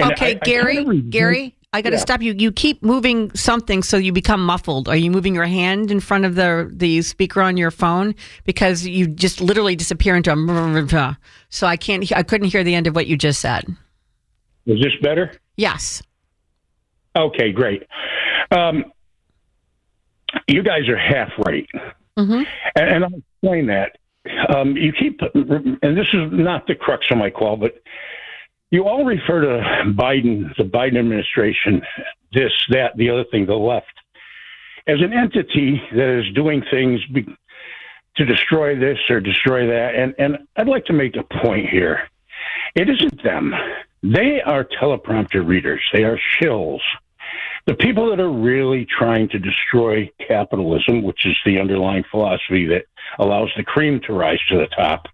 [0.00, 0.78] okay, I, Gary.
[0.78, 2.00] I Gary, I got to yeah.
[2.00, 2.34] stop you.
[2.36, 4.88] You keep moving something so you become muffled.
[4.88, 8.14] Are you moving your hand in front of the the speaker on your phone
[8.44, 11.16] because you just literally disappear into a.
[11.52, 12.10] So I can't.
[12.12, 13.64] I couldn't hear the end of what you just said.
[14.66, 15.32] Is this better?
[15.56, 16.00] Yes.
[17.16, 17.82] Okay, great.
[18.52, 18.84] Um,
[20.46, 21.66] you guys are half right.
[22.16, 22.42] Mm-hmm.
[22.76, 23.96] And, and, I'll explain that.
[24.54, 27.82] Um, you keep, and this is not the crux of my call, but
[28.70, 31.82] you all refer to Biden, the Biden administration,
[32.32, 33.86] this, that, the other thing, the left,
[34.86, 37.26] as an entity that is doing things be,
[38.16, 39.94] to destroy this or destroy that.
[39.94, 42.08] And, and I'd like to make a point here.
[42.74, 43.54] It isn't them.
[44.02, 45.80] They are teleprompter readers.
[45.92, 46.80] They are shills
[47.66, 52.86] the people that are really trying to destroy capitalism, which is the underlying philosophy that
[53.18, 55.06] allows the cream to rise to the top,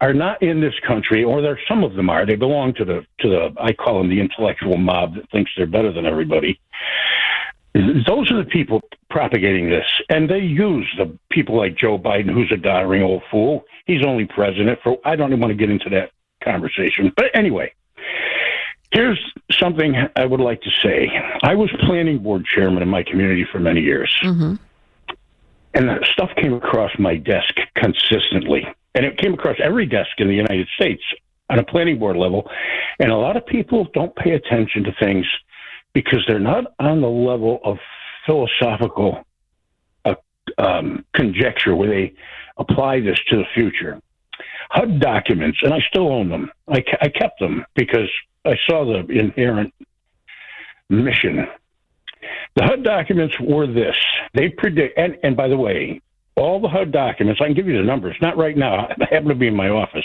[0.00, 2.26] are not in this country, or there some of them are.
[2.26, 5.66] They belong to the to the I call them the intellectual mob that thinks they're
[5.66, 6.60] better than everybody.
[7.74, 12.52] Those are the people propagating this, and they use the people like Joe Biden, who's
[12.52, 13.64] a doddering old fool.
[13.86, 14.98] He's only president for.
[15.04, 16.10] I don't even want to get into that
[16.42, 17.72] conversation, but anyway.
[18.94, 19.20] Here's
[19.50, 21.10] something I would like to say.
[21.42, 24.14] I was planning board chairman in my community for many years.
[24.22, 24.54] Mm-hmm.
[25.74, 28.64] And stuff came across my desk consistently.
[28.94, 31.02] And it came across every desk in the United States
[31.50, 32.48] on a planning board level.
[33.00, 35.26] And a lot of people don't pay attention to things
[35.92, 37.78] because they're not on the level of
[38.24, 39.24] philosophical
[40.04, 40.14] uh,
[40.58, 42.14] um, conjecture where they
[42.58, 44.00] apply this to the future.
[44.74, 46.50] HUD documents, and I still own them.
[46.68, 48.10] I, I kept them because
[48.44, 49.72] I saw the inherent
[50.88, 51.46] mission.
[52.56, 53.96] The HUD documents were this.
[54.34, 56.00] They predict, and, and by the way,
[56.36, 58.88] all the HUD documents, I can give you the numbers, not right now.
[59.00, 60.04] I happen to be in my office.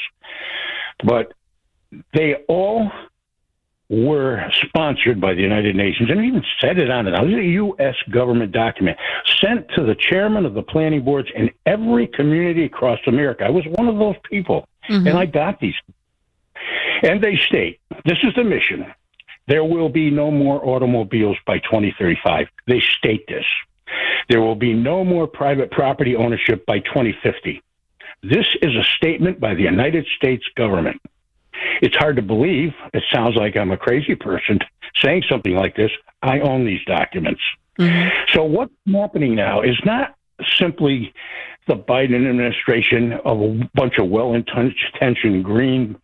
[1.03, 1.33] But
[2.13, 2.91] they all
[3.89, 7.11] were sponsored by the United Nations and even said it on it.
[7.11, 7.95] This is a U.S.
[8.11, 8.97] government document
[9.41, 13.45] sent to the chairman of the planning boards in every community across America.
[13.45, 15.07] I was one of those people, mm-hmm.
[15.07, 15.73] and I got these
[17.03, 18.85] and they state this is the mission.
[19.47, 22.47] There will be no more automobiles by 2035.
[22.67, 23.45] They state this.
[24.29, 27.61] There will be no more private property ownership by 2050.
[28.21, 31.01] This is a statement by the United States government.
[31.81, 32.73] It's hard to believe.
[32.93, 34.59] It sounds like I'm a crazy person
[34.95, 35.91] saying something like this.
[36.21, 37.41] I own these documents.
[37.77, 38.33] Mm-hmm.
[38.33, 40.15] So what's happening now is not
[40.57, 41.13] simply
[41.67, 45.95] the Biden administration of a bunch of well-intentioned green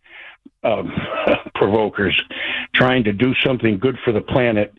[0.62, 0.92] um,
[1.54, 2.20] provokers
[2.74, 4.72] trying to do something good for the planet.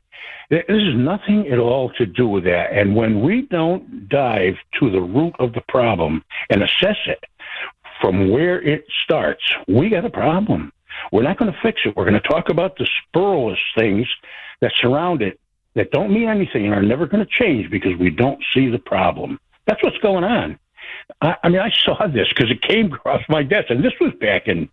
[0.49, 2.71] This has nothing at all to do with that.
[2.71, 7.23] And when we don't dive to the root of the problem and assess it
[8.01, 10.71] from where it starts, we got a problem.
[11.11, 11.95] We're not going to fix it.
[11.95, 14.07] We're going to talk about the spurless things
[14.61, 15.39] that surround it
[15.75, 18.79] that don't mean anything and are never going to change because we don't see the
[18.79, 19.39] problem.
[19.67, 20.59] That's what's going on.
[21.21, 24.13] I, I mean, I saw this because it came across my desk, and this was
[24.19, 24.69] back in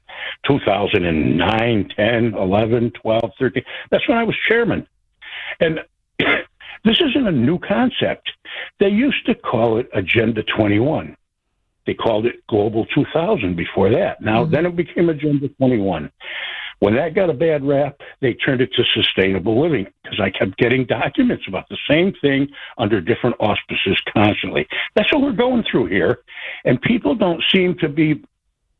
[0.46, 3.64] 2009, 10, 11, 12, 13.
[3.90, 4.86] That's when I was chairman.
[5.60, 5.80] And
[6.18, 8.32] this isn't a new concept.
[8.80, 11.16] They used to call it Agenda 21.
[11.86, 14.20] They called it Global 2000 before that.
[14.20, 14.52] Now, mm-hmm.
[14.52, 16.10] then it became Agenda 21.
[16.80, 20.56] When that got a bad rap, they turned it to sustainable living because I kept
[20.58, 24.66] getting documents about the same thing under different auspices constantly.
[24.94, 26.20] That's what we're going through here.
[26.64, 28.22] And people don't seem to be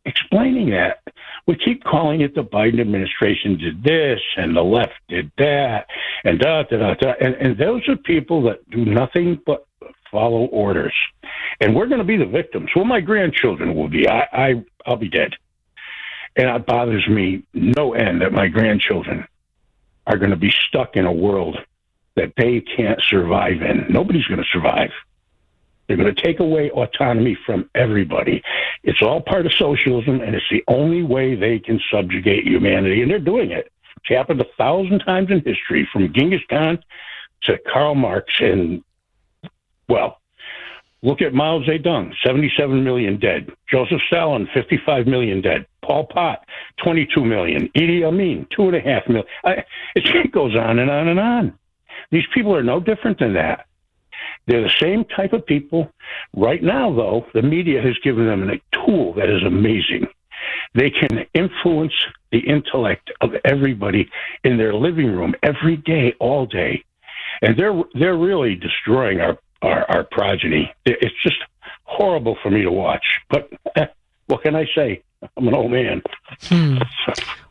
[0.04, 1.02] explaining that.
[1.46, 5.86] We keep calling it the Biden administration did this and the left did that
[6.24, 7.12] and da da da da.
[7.20, 9.66] And, and those are people that do nothing but
[10.10, 10.94] follow orders.
[11.60, 12.70] And we're going to be the victims.
[12.74, 14.08] Well, my grandchildren will be.
[14.08, 15.34] I, I I'll be dead.
[16.36, 19.26] And it bothers me no end that my grandchildren
[20.06, 21.58] are going to be stuck in a world
[22.16, 23.86] that they can't survive in.
[23.88, 24.90] Nobody's going to survive.
[25.86, 28.42] They're going to take away autonomy from everybody.
[28.84, 33.10] It's all part of socialism, and it's the only way they can subjugate humanity, and
[33.10, 33.70] they're doing it.
[33.98, 36.78] It's happened a thousand times in history, from Genghis Khan
[37.42, 38.82] to Karl Marx, and
[39.88, 40.18] well,
[41.02, 43.50] look at Mao Zedong, 77 million dead.
[43.70, 45.66] Joseph Stalin, 55 million dead.
[45.84, 46.44] Pol Pot,
[46.82, 47.68] 22 million.
[47.76, 49.26] Idi Amin, two and a half million.
[49.44, 49.64] I,
[49.94, 51.58] it goes on and on and on.
[52.10, 53.66] These people are no different than that.
[54.46, 55.90] They're the same type of people.
[56.34, 60.06] Right now, though, the media has given them a tool that is amazing.
[60.74, 61.94] They can influence
[62.32, 64.10] the intellect of everybody
[64.42, 66.84] in their living room every day, all day,
[67.42, 70.72] and they're they're really destroying our our, our progeny.
[70.84, 71.36] It's just
[71.84, 73.04] horrible for me to watch.
[73.30, 73.50] But
[74.26, 75.02] what can I say?
[75.36, 76.02] I'm an old man.
[76.42, 76.78] Hmm.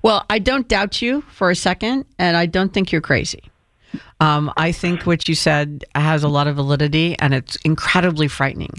[0.03, 3.41] Well, I don't doubt you for a second, and I don't think you're crazy.
[4.19, 8.73] Um, I think what you said has a lot of validity and it's incredibly frightening.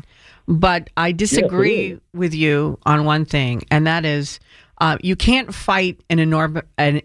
[0.46, 4.38] But I disagree Yeah, with you on one thing, and that is
[4.82, 7.00] uh, you can't fight an, enorm- an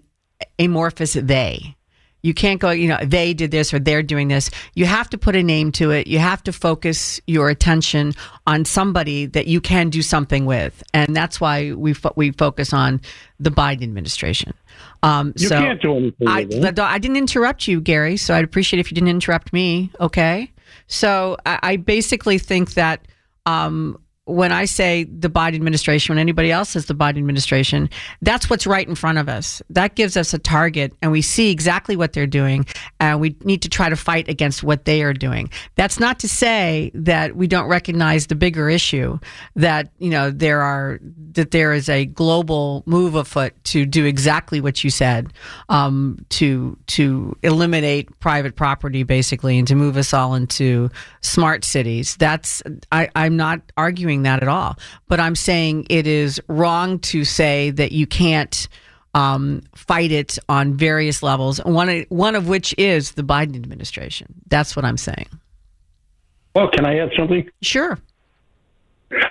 [0.57, 1.77] amorphous they.
[2.21, 4.49] You can't go, you know, they did this or they're doing this.
[4.73, 6.07] You have to put a name to it.
[6.07, 8.13] You have to focus your attention
[8.45, 12.73] on somebody that you can do something with, and that's why we fo- we focus
[12.73, 12.99] on
[13.39, 14.53] the Biden administration.
[15.01, 16.75] Um, You so can't do anything I, with it.
[16.75, 18.17] the- I didn't interrupt you, Gary.
[18.17, 19.89] So I'd appreciate if you didn't interrupt me.
[20.01, 20.51] Okay.
[20.87, 23.01] So I, I basically think that
[23.45, 23.97] um,
[24.29, 27.89] when I say the Biden administration, when anybody else says the Biden administration,
[28.21, 29.61] that's what's right in front of us.
[29.69, 32.65] That gives us a target, and we see exactly what they're doing,
[32.99, 35.49] and we need to try to fight against what they are doing.
[35.75, 39.19] That's not to say that we don't recognize the bigger issue
[39.55, 40.99] that you know there are
[41.31, 45.33] that there is a global move afoot to do exactly what you said,
[45.69, 50.89] um, to to eliminate private property basically, and to move us all into
[51.21, 52.15] smart cities.
[52.17, 52.61] That's
[52.91, 57.71] I, I'm not arguing that at all, but I'm saying it is wrong to say
[57.71, 58.67] that you can't
[59.13, 61.59] um, fight it on various levels.
[61.65, 64.33] One one of which is the Biden administration.
[64.47, 65.27] That's what I'm saying.
[66.55, 67.49] Well, can I add something?
[67.61, 67.97] Sure.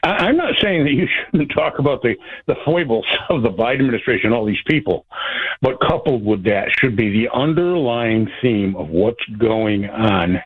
[0.03, 2.17] I'm not saying that you shouldn't talk about the,
[2.47, 5.07] the foibles of the Biden administration, all these people,
[5.63, 10.43] but coupled with that should be the underlying theme of what's going on.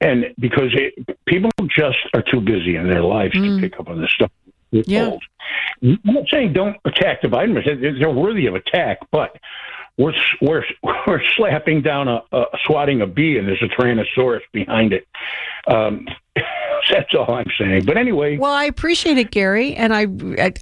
[0.00, 0.94] And because it,
[1.26, 4.30] people just are too busy in their lives to pick up on this stuff.
[4.70, 5.16] Yeah.
[5.82, 7.98] I'm not saying don't attack the Biden administration.
[7.98, 9.36] They're worthy of attack, but
[9.98, 10.64] we're we're
[11.06, 15.06] we're slapping down a, a swatting a bee, and there's a tyrannosaurus behind it.
[15.66, 16.06] Um,
[16.90, 17.84] that's all I'm saying.
[17.84, 20.02] But anyway, Well, I appreciate it, Gary, and I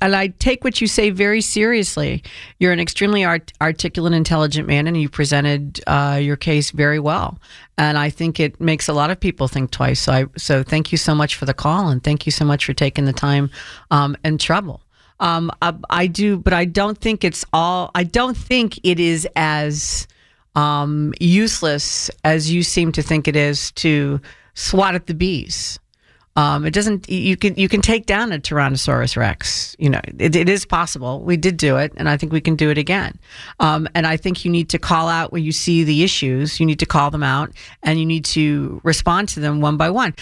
[0.03, 2.23] and I take what you say very seriously.
[2.59, 7.39] You're an extremely art, articulate, intelligent man, and you presented uh, your case very well.
[7.77, 10.01] And I think it makes a lot of people think twice.
[10.01, 12.65] So, I, so thank you so much for the call, and thank you so much
[12.65, 13.51] for taking the time
[13.91, 14.83] um, and trouble.
[15.21, 17.91] Um, I, I do, but I don't think it's all.
[17.95, 20.07] I don't think it is as
[20.55, 24.21] um, useless as you seem to think it is to
[24.55, 25.79] swat at the bees.
[26.39, 27.11] Um, it doesn't.
[27.11, 29.75] You can you can take down a Tyrannosaurus Rex.
[29.81, 31.21] You know, it, it is possible.
[31.21, 33.19] We did do it, and I think we can do it again.
[33.59, 36.61] Um, and I think you need to call out when you see the issues.
[36.61, 37.51] You need to call them out,
[37.83, 40.15] and you need to respond to them one by one.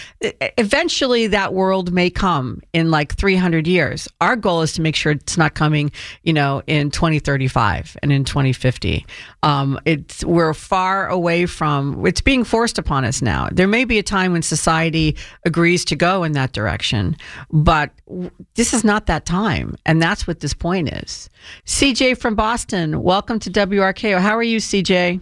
[0.57, 4.07] Eventually, that world may come in like 300 years.
[4.19, 5.91] Our goal is to make sure it's not coming,
[6.23, 9.05] you know, in 2035 and in 2050.
[9.43, 12.03] Um, it's we're far away from.
[12.07, 13.49] It's being forced upon us now.
[13.51, 15.15] There may be a time when society
[15.45, 17.15] agrees to go in that direction,
[17.51, 17.91] but
[18.55, 21.29] this is not that time, and that's what this point is.
[21.65, 24.19] CJ from Boston, welcome to WRKO.
[24.19, 25.21] How are you, CJ?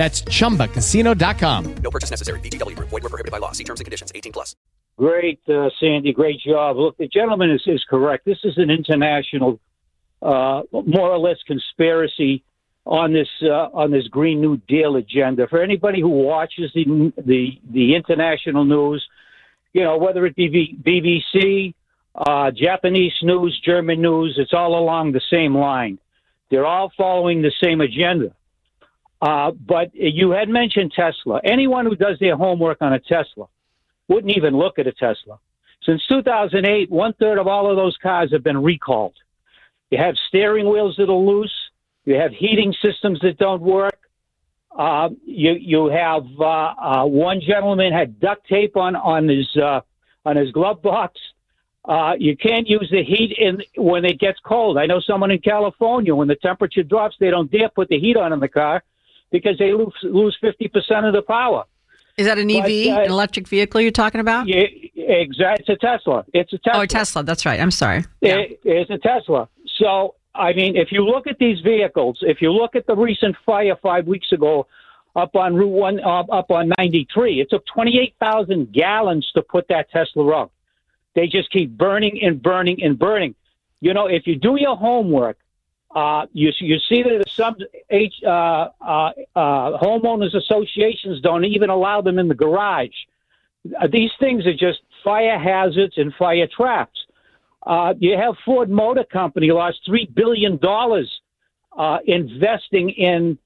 [0.00, 1.74] That's chumbacasino.com.
[1.82, 2.40] No purchase necessary.
[2.40, 2.88] VGW Group.
[2.88, 3.52] Void were prohibited by law.
[3.52, 4.10] See terms and conditions.
[4.14, 4.56] 18 plus.
[4.96, 6.14] Great, uh, Sandy.
[6.14, 6.78] Great job.
[6.78, 8.24] Look, the gentleman is, is correct.
[8.24, 9.60] This is an international,
[10.22, 12.42] uh, more or less conspiracy
[12.86, 15.46] on this uh, on this Green New Deal agenda.
[15.48, 19.06] For anybody who watches the the the international news,
[19.74, 21.74] you know whether it be BBC,
[22.14, 25.98] uh, Japanese news, German news, it's all along the same line.
[26.50, 28.34] They're all following the same agenda.
[29.20, 31.40] Uh, but you had mentioned Tesla.
[31.44, 33.46] Anyone who does their homework on a Tesla
[34.08, 35.38] wouldn't even look at a Tesla.
[35.84, 39.14] Since 2008, one third of all of those cars have been recalled.
[39.90, 41.52] You have steering wheels that are loose.
[42.04, 43.98] You have heating systems that don't work.
[44.76, 49.80] Uh, you you have uh, uh, one gentleman had duct tape on on his uh,
[50.24, 51.18] on his glove box.
[51.84, 54.78] Uh, you can't use the heat in when it gets cold.
[54.78, 58.16] I know someone in California when the temperature drops, they don't dare put the heat
[58.16, 58.82] on in the car
[59.30, 61.64] because they lose lose fifty percent of the power.
[62.16, 64.46] Is that an EV, But, uh, an electric vehicle you're talking about?
[64.46, 64.64] Yeah,
[64.94, 65.64] exactly.
[65.66, 66.24] It's a Tesla.
[66.34, 66.82] It's a Tesla.
[66.82, 67.22] Oh, Tesla.
[67.22, 67.58] That's right.
[67.58, 68.04] I'm sorry.
[68.20, 69.48] It, it's a Tesla.
[69.78, 73.36] So, I mean, if you look at these vehicles, if you look at the recent
[73.46, 74.66] fire five weeks ago
[75.16, 79.90] up on Route One, uh, up on 93, it took 28,000 gallons to put that
[79.90, 80.52] Tesla up.
[81.14, 83.34] They just keep burning and burning and burning.
[83.80, 85.38] You know, if you do your homework,
[85.94, 87.56] uh, you you see that some
[87.90, 92.94] H, uh, uh, uh, homeowners associations don't even allow them in the garage.
[93.78, 96.98] Uh, these things are just fire hazards and fire traps.
[97.98, 101.10] You have Ford Motor Company lost three billion dollars
[102.06, 103.36] investing in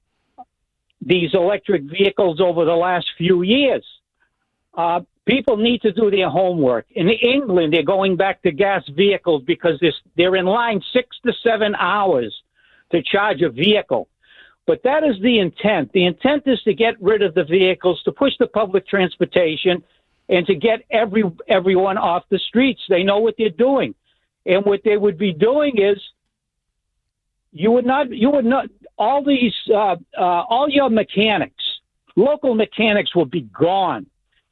[1.01, 3.85] these electric vehicles over the last few years.
[5.25, 6.85] People need to do their homework.
[6.91, 9.81] In England, they're going back to gas vehicles because
[10.15, 12.33] they're in line six to seven hours
[12.91, 14.07] to charge a vehicle.
[14.67, 15.91] But that is the intent.
[15.93, 19.83] The intent is to get rid of the vehicles, to push the public transportation,
[20.29, 22.81] and to get every everyone off the streets.
[22.89, 23.93] They know what they're doing,
[24.45, 25.97] and what they would be doing is
[27.51, 28.67] you would not you would not
[28.97, 31.63] all these uh, uh, all your mechanics,
[32.15, 34.07] local mechanics will be gone.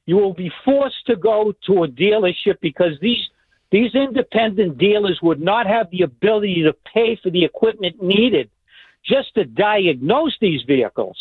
[0.06, 3.30] You will be forced to go to a dealership because these
[3.72, 8.51] these independent dealers would not have the ability to pay for the equipment needed
[9.04, 11.18] just to diagnose these vehicles.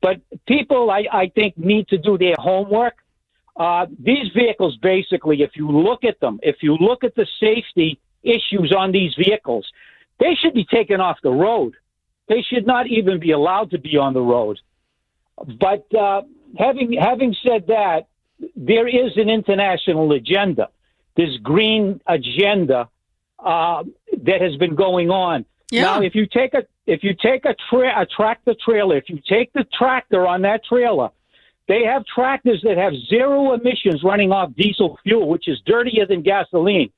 [0.00, 2.94] But people, I, I think, need to do their homework.
[3.56, 7.98] Uh, these vehicles, basically, if you look at them, if you look at the safety
[8.22, 9.66] issues on these vehicles,
[10.20, 11.74] they should be taken off the road.
[12.28, 14.58] They should not even be allowed to be on the road.
[15.58, 16.22] But uh,
[16.58, 18.06] having having said that,
[18.56, 20.68] there is an international agenda,
[21.16, 22.88] this green agenda
[23.38, 23.84] uh,
[24.22, 25.44] that has been going on.
[25.70, 25.82] Yeah.
[25.82, 29.20] Now, if you take a if you take a, tra- a tractor trailer, if you
[29.28, 31.10] take the tractor on that trailer,
[31.68, 36.22] they have tractors that have zero emissions running off diesel fuel, which is dirtier than
[36.22, 36.92] gasoline.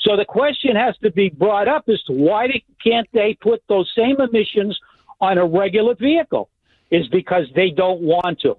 [0.00, 3.62] So the question has to be brought up as to why they, can't they put
[3.68, 4.78] those same emissions
[5.20, 6.48] on a regular vehicle?
[6.90, 8.56] Is because they don't want to.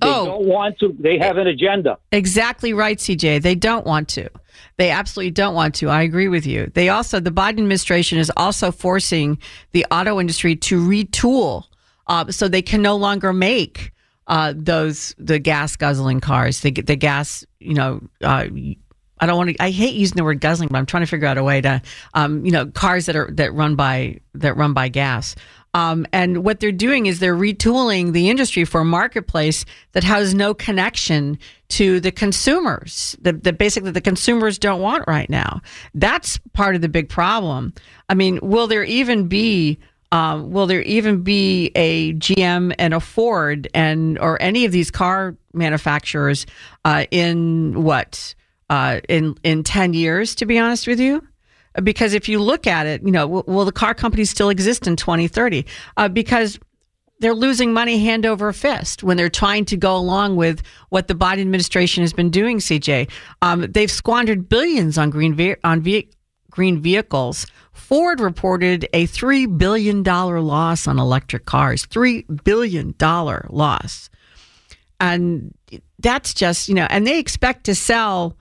[0.00, 0.24] They Oh.
[0.26, 0.94] don't want to.
[0.98, 1.98] They have an agenda.
[2.12, 3.40] Exactly right, CJ.
[3.42, 4.28] They don't want to.
[4.76, 5.88] They absolutely don't want to.
[5.88, 6.70] I agree with you.
[6.74, 9.38] They also, the Biden administration is also forcing
[9.72, 11.64] the auto industry to retool
[12.08, 13.92] uh, so they can no longer make
[14.26, 18.46] uh, those, the gas guzzling cars, the, the gas, you know, uh,
[19.20, 19.62] I don't want to.
[19.62, 21.80] I hate using the word guzzling, but I'm trying to figure out a way to,
[22.14, 25.36] um, you know, cars that are that run by that run by gas.
[25.74, 30.32] Um, and what they're doing is they're retooling the industry for a marketplace that has
[30.32, 31.36] no connection
[31.70, 33.16] to the consumers.
[33.20, 35.60] That, basically the consumers don't want right now.
[35.92, 37.74] That's part of the big problem.
[38.08, 39.78] I mean, will there even be?
[40.12, 44.92] Um, will there even be a GM and a Ford and or any of these
[44.92, 46.46] car manufacturers
[46.84, 48.36] uh, in what
[48.70, 50.36] uh, in in ten years?
[50.36, 51.26] To be honest with you,
[51.82, 54.86] because if you look at it, you know, will, will the car companies still exist
[54.86, 55.66] in 2030?
[55.96, 56.58] Uh, because
[57.20, 61.14] they're losing money hand over fist when they're trying to go along with what the
[61.14, 62.58] Biden administration has been doing.
[62.58, 63.10] CJ,
[63.42, 66.10] um, they've squandered billions on green ve- on ve-
[66.50, 67.46] green vehicles.
[67.72, 71.86] Ford reported a three billion dollar loss on electric cars.
[71.86, 74.10] Three billion dollar loss.
[75.00, 75.52] and
[75.98, 78.36] that's just you know, and they expect to sell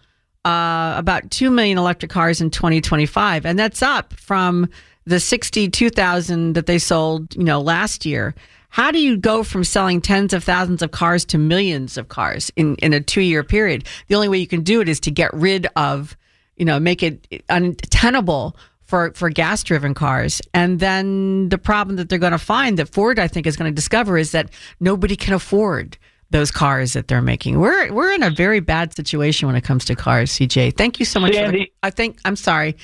[0.46, 4.70] uh, about two million electric cars in 2025, and that's up from
[5.06, 8.34] the 62,000 that they sold, you know, last year.
[8.70, 12.52] How do you go from selling tens of thousands of cars to millions of cars
[12.56, 13.88] in, in a two year period?
[14.08, 16.18] The only way you can do it is to get rid of,
[16.58, 20.42] you know, make it untenable for, for gas driven cars.
[20.54, 23.72] And then the problem that they're going to find that Ford, I think, is going
[23.72, 25.98] to discover is that nobody can afford
[26.34, 27.60] those cars that they're making.
[27.60, 30.76] We're we're in a very bad situation when it comes to cars, CJ.
[30.76, 31.32] Thank you so much.
[31.32, 32.76] The, I think I'm sorry.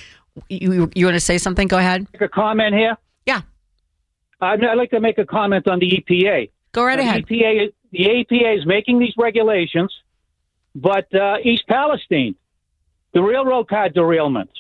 [0.50, 1.68] You you want to say something?
[1.68, 2.08] Go ahead.
[2.14, 2.96] Make a comment here.
[3.26, 3.42] Yeah.
[4.40, 6.50] I'd, I'd like to make a comment on the EPA.
[6.72, 7.26] Go right Uh, ahead.
[7.28, 9.92] The EPA, the EPA is making these regulations,
[10.76, 12.36] but uh, East Palestine,
[13.14, 14.52] the railroad car derailment,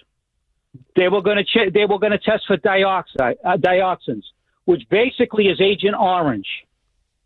[0.96, 4.24] they were going to ch- they were going to test for dioxide uh, dioxins,
[4.66, 6.48] which basically is Agent Orange,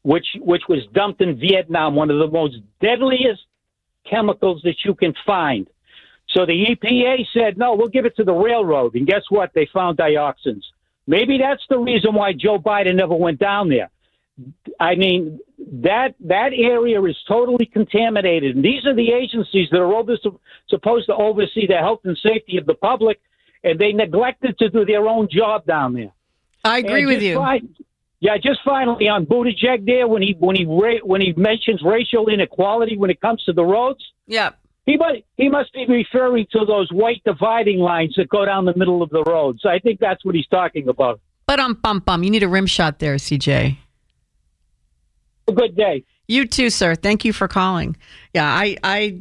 [0.03, 3.41] which which was dumped in Vietnam, one of the most deadliest
[4.09, 5.67] chemicals that you can find.
[6.29, 8.95] So the EPA said, no, we'll give it to the railroad.
[8.95, 9.51] And guess what?
[9.53, 10.63] They found dioxins.
[11.05, 13.89] Maybe that's the reason why Joe Biden never went down there.
[14.79, 15.39] I mean,
[15.83, 18.55] that that area is totally contaminated.
[18.55, 20.17] And these are the agencies that are over,
[20.69, 23.21] supposed to oversee the health and safety of the public,
[23.63, 26.11] and they neglected to do their own job down there.
[26.63, 27.35] I agree And with you.
[28.23, 32.29] Yeah, just finally on Buttigieg there when he when he ra- when he mentions racial
[32.29, 33.99] inequality when it comes to the roads.
[34.27, 34.51] Yeah.
[34.85, 38.77] He must he must be referring to those white dividing lines that go down the
[38.77, 39.65] middle of the roads.
[39.65, 41.19] I think that's what he's talking about.
[41.47, 43.75] But um bum bum, you need a rim shot there, CJ.
[45.49, 46.05] A good day.
[46.29, 46.95] You too, sir.
[46.95, 47.97] Thank you for calling.
[48.33, 49.19] Yeah, I I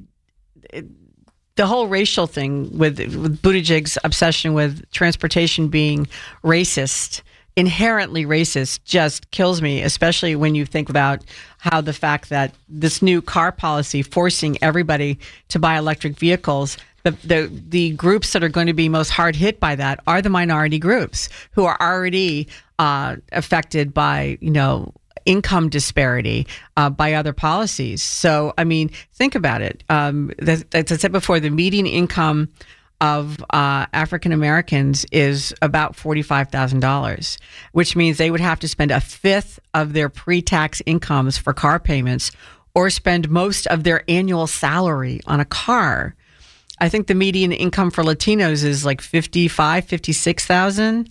[1.56, 6.06] the whole racial thing with with Buttigieg's obsession with transportation being
[6.44, 7.22] racist,
[7.56, 9.82] inherently racist, just kills me.
[9.82, 11.22] Especially when you think about
[11.58, 16.76] how the fact that this new car policy forcing everybody to buy electric vehicles.
[17.04, 20.22] The, the the groups that are going to be most hard hit by that are
[20.22, 22.46] the minority groups who are already
[22.78, 24.92] uh, affected by you know
[25.26, 26.46] income disparity
[26.76, 28.02] uh, by other policies.
[28.02, 29.84] So, I mean, think about it.
[29.88, 32.48] Um, as I said before, the median income
[33.02, 37.36] of uh, African Americans is about $45,000,
[37.72, 41.52] which means they would have to spend a fifth of their pre tax incomes for
[41.52, 42.30] car payments
[42.74, 46.14] or spend most of their annual salary on a car.
[46.78, 51.10] I think the median income for Latinos is like 55, 56,000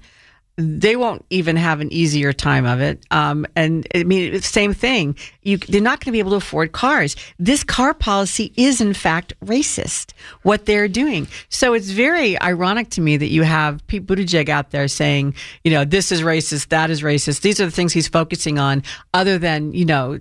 [0.61, 3.05] they won't even have an easier time of it.
[3.11, 5.15] Um, and I mean, same thing.
[5.43, 7.15] You, they're not going to be able to afford cars.
[7.39, 11.27] This car policy is, in fact, racist, what they're doing.
[11.49, 15.71] So it's very ironic to me that you have Pete Buttigieg out there saying, you
[15.71, 17.41] know, this is racist, that is racist.
[17.41, 18.83] These are the things he's focusing on,
[19.13, 20.19] other than, you know,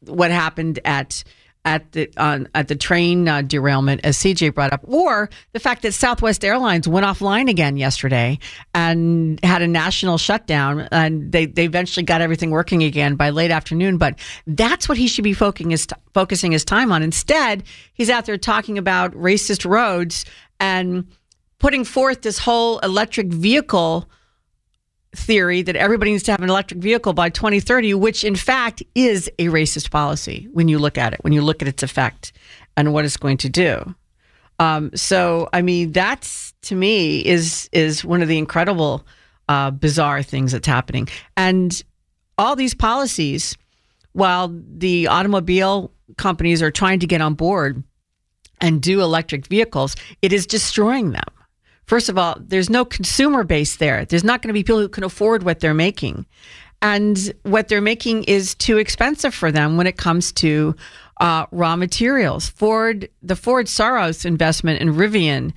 [0.00, 1.24] what happened at
[1.64, 5.82] at the on at the train uh, derailment, as CJ brought up, or the fact
[5.82, 8.38] that Southwest Airlines went offline again yesterday
[8.74, 13.50] and had a national shutdown, and they they eventually got everything working again by late
[13.50, 13.96] afternoon.
[13.96, 17.02] But that's what he should be focusing his focusing his time on.
[17.02, 17.62] Instead,
[17.94, 20.24] he's out there talking about racist roads
[20.58, 21.06] and
[21.58, 24.08] putting forth this whole electric vehicle
[25.14, 29.30] theory that everybody needs to have an electric vehicle by 2030, which in fact is
[29.38, 32.32] a racist policy when you look at it, when you look at its effect
[32.76, 33.94] and what it's going to do.
[34.58, 39.04] Um, so, I mean, that's to me is is one of the incredible,
[39.48, 41.82] uh, bizarre things that's happening, and
[42.38, 43.56] all these policies,
[44.12, 47.82] while the automobile companies are trying to get on board
[48.60, 51.24] and do electric vehicles, it is destroying them.
[51.86, 54.04] First of all, there's no consumer base there.
[54.04, 56.26] There's not going to be people who can afford what they're making.
[56.80, 60.74] And what they're making is too expensive for them when it comes to
[61.20, 62.48] uh, raw materials.
[62.48, 65.52] Ford, the Ford Soros investment in Rivian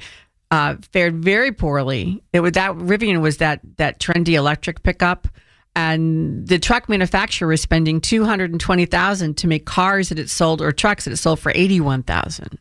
[0.52, 2.22] uh, fared very poorly.
[2.32, 5.28] It was that Rivian was that that trendy electric pickup,
[5.76, 10.20] and the truck manufacturer was spending two hundred and twenty thousand to make cars that
[10.20, 12.60] it sold or trucks that it sold for eighty one thousand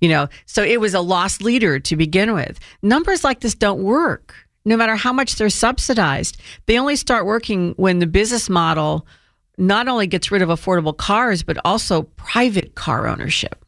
[0.00, 2.58] you know so it was a lost leader to begin with.
[2.82, 4.34] Numbers like this don't work.
[4.64, 9.06] No matter how much they're subsidized they only start working when the business model
[9.58, 13.64] not only gets rid of affordable cars but also private car ownership.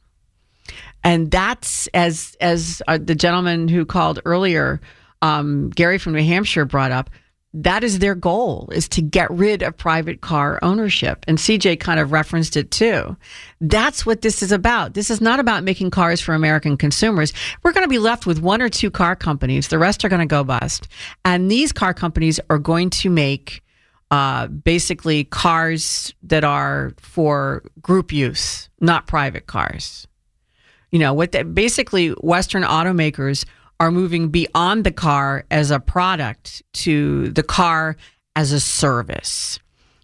[1.05, 4.81] And that's as as uh, the gentleman who called earlier
[5.23, 7.11] um, gary from new hampshire brought up
[7.55, 11.25] that is their goal is to get rid of private car ownership.
[11.27, 13.17] And cj kind of referenced it too.
[13.61, 14.95] That's what this is about.
[14.95, 17.33] This is not about making cars for american consumers.
[17.63, 19.69] We're going to be left with one or two car companies.
[19.69, 20.89] The rest are going to go bust.
[21.25, 23.63] And these car companies are going to make
[24.11, 30.07] uh, basically cars that are for group use, not private cars.
[30.91, 33.45] You know, what that basically Western automakers
[33.81, 37.97] are moving beyond the car as a product to the car
[38.35, 39.59] as a service.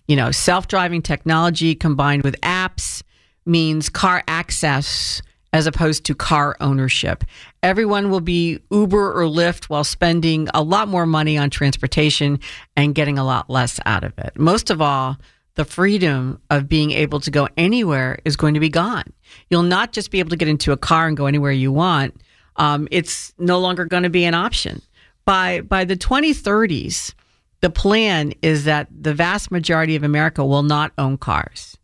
[0.06, 3.02] You know, self driving technology combined with apps
[3.46, 5.22] means car access
[5.52, 7.22] as opposed to car ownership.
[7.62, 12.40] Everyone will be Uber or Lyft while spending a lot more money on transportation
[12.76, 14.32] and getting a lot less out of it.
[14.36, 15.16] Most of all,
[15.54, 19.04] the freedom of being able to go anywhere is going to be gone.
[19.48, 22.20] You'll not just be able to get into a car and go anywhere you want.
[22.56, 24.82] Um, it's no longer going to be an option.
[25.24, 27.14] By by the 2030s,
[27.60, 31.76] the plan is that the vast majority of America will not own cars.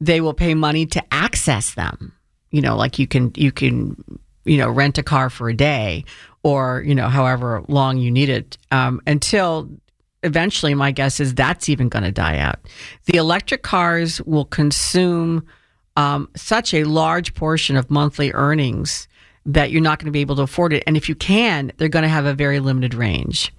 [0.00, 2.14] They will pay money to access them
[2.50, 3.96] you know, like you can you can
[4.44, 6.04] you know rent a car for a day
[6.42, 9.68] or you know however long you need it um, until
[10.22, 12.58] eventually my guess is that's even going to die out
[13.06, 15.46] the electric cars will consume
[15.96, 19.08] um, such a large portion of monthly earnings
[19.52, 21.88] that you're not going to be able to afford it and if you can they're
[21.88, 23.52] going to have a very limited range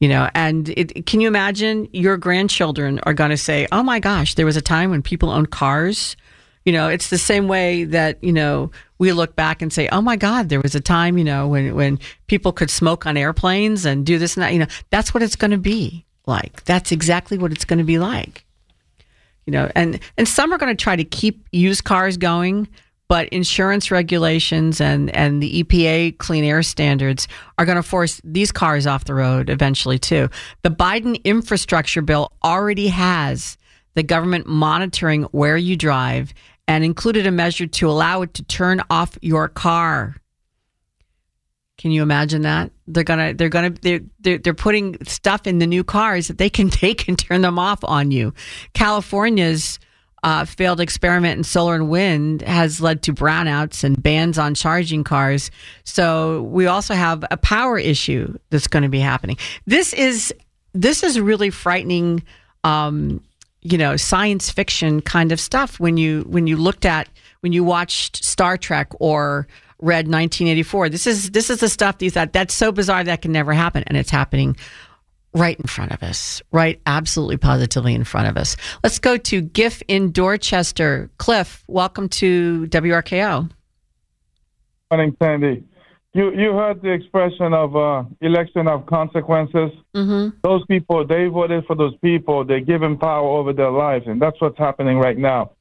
[0.00, 4.00] you know and it, can you imagine your grandchildren are going to say oh my
[4.00, 6.16] gosh there was a time when people owned cars
[6.64, 10.00] you know, it's the same way that, you know, we look back and say, oh
[10.00, 13.84] my God, there was a time, you know, when, when people could smoke on airplanes
[13.84, 14.52] and do this and that.
[14.52, 16.64] You know, that's what it's going to be like.
[16.64, 18.46] That's exactly what it's going to be like.
[19.44, 22.66] You know, and, and some are going to try to keep used cars going,
[23.08, 27.28] but insurance regulations and, and the EPA clean air standards
[27.58, 30.28] are going to force these cars off the road eventually, too.
[30.62, 33.58] The Biden infrastructure bill already has
[33.94, 36.32] the government monitoring where you drive
[36.66, 40.16] and included a measure to allow it to turn off your car.
[41.76, 42.70] Can you imagine that?
[42.86, 46.48] They're gonna, they're gonna, they're, they're, they're putting stuff in the new cars that they
[46.48, 48.32] can take and turn them off on you.
[48.72, 49.78] California's
[50.24, 55.04] uh, failed experiment in solar and wind has led to brownouts and bans on charging
[55.04, 55.50] cars.
[55.84, 59.36] So we also have a power issue that's going to be happening.
[59.66, 60.34] This is
[60.72, 62.24] this is really frightening.
[62.64, 63.22] Um,
[63.66, 67.08] you know science fiction kind of stuff when you when you looked at
[67.40, 69.46] when you watched Star Trek or
[69.80, 70.88] read 1984.
[70.88, 73.52] This is this is the stuff that you thought that's so bizarre that can never
[73.52, 74.56] happen, and it's happening
[75.34, 78.56] right in front of us, right, absolutely positively in front of us.
[78.82, 81.10] Let's go to Cliff in Dorchester.
[81.18, 83.50] Cliff, welcome to WRKO.
[84.90, 85.64] Morning, Sandy
[86.14, 89.70] you you heard the expression of uh, election of consequences.
[89.94, 90.36] Mm-hmm.
[90.42, 92.44] Those people, they voted for those people.
[92.44, 95.52] They're them power over their lives, and that's what's happening right now.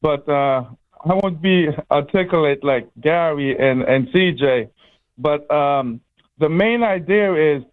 [0.00, 0.64] But uh,
[1.04, 4.70] I won't be articulate like Gary and and CJ.
[5.18, 6.00] But um,
[6.38, 7.64] the main idea is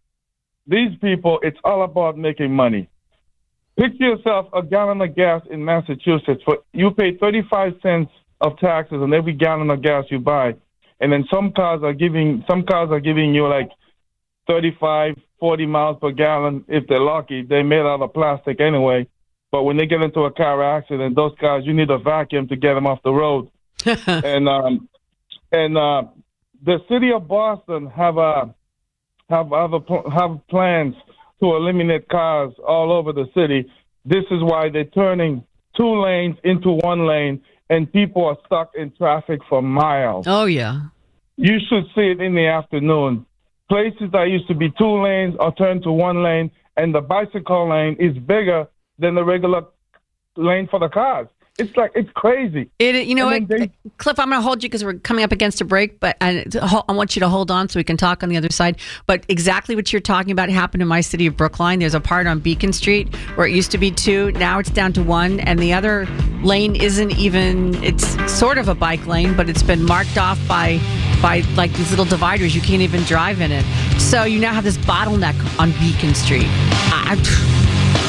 [0.67, 1.39] these people.
[1.41, 2.89] It's all about making money.
[3.77, 6.41] Picture yourself a gallon of gas in Massachusetts.
[6.45, 8.11] For you pay 35 cents
[8.41, 10.55] of taxes on every gallon of gas you buy
[11.03, 13.69] and then some cars are giving some cars are giving you like
[14.47, 17.43] 35, 40 miles per gallon if they're lucky.
[17.43, 19.07] They're made out of plastic anyway.
[19.51, 22.55] But when they get into a car accident, those cars you need a vacuum to
[22.55, 23.49] get them off the road.
[23.85, 24.87] and um,
[25.51, 26.03] and uh,
[26.63, 28.55] the city of Boston have a
[29.29, 30.95] have have a, have plans
[31.41, 33.69] to eliminate cars all over the city.
[34.05, 35.43] This is why they're turning
[35.75, 40.25] two lanes into one lane, and people are stuck in traffic for miles.
[40.27, 40.81] Oh yeah.
[41.35, 43.25] You should see it in the afternoon.
[43.69, 47.69] Places that used to be two lanes are turned to one lane, and the bicycle
[47.69, 48.67] lane is bigger
[48.99, 49.63] than the regular
[50.35, 51.27] lane for the cars.
[51.59, 52.71] It's like it's crazy.
[52.79, 54.17] It, you know what, they, Cliff?
[54.19, 56.45] I'm going to hold you because we're coming up against a break, but I,
[56.87, 58.79] I, want you to hold on so we can talk on the other side.
[59.05, 61.77] But exactly what you're talking about happened in my city of Brookline.
[61.77, 64.93] There's a part on Beacon Street where it used to be two, now it's down
[64.93, 66.07] to one, and the other
[66.41, 67.75] lane isn't even.
[67.83, 70.79] It's sort of a bike lane, but it's been marked off by
[71.21, 72.55] by like these little dividers.
[72.55, 73.63] You can't even drive in it.
[73.99, 76.47] So you now have this bottleneck on Beacon Street.
[76.47, 77.62] I,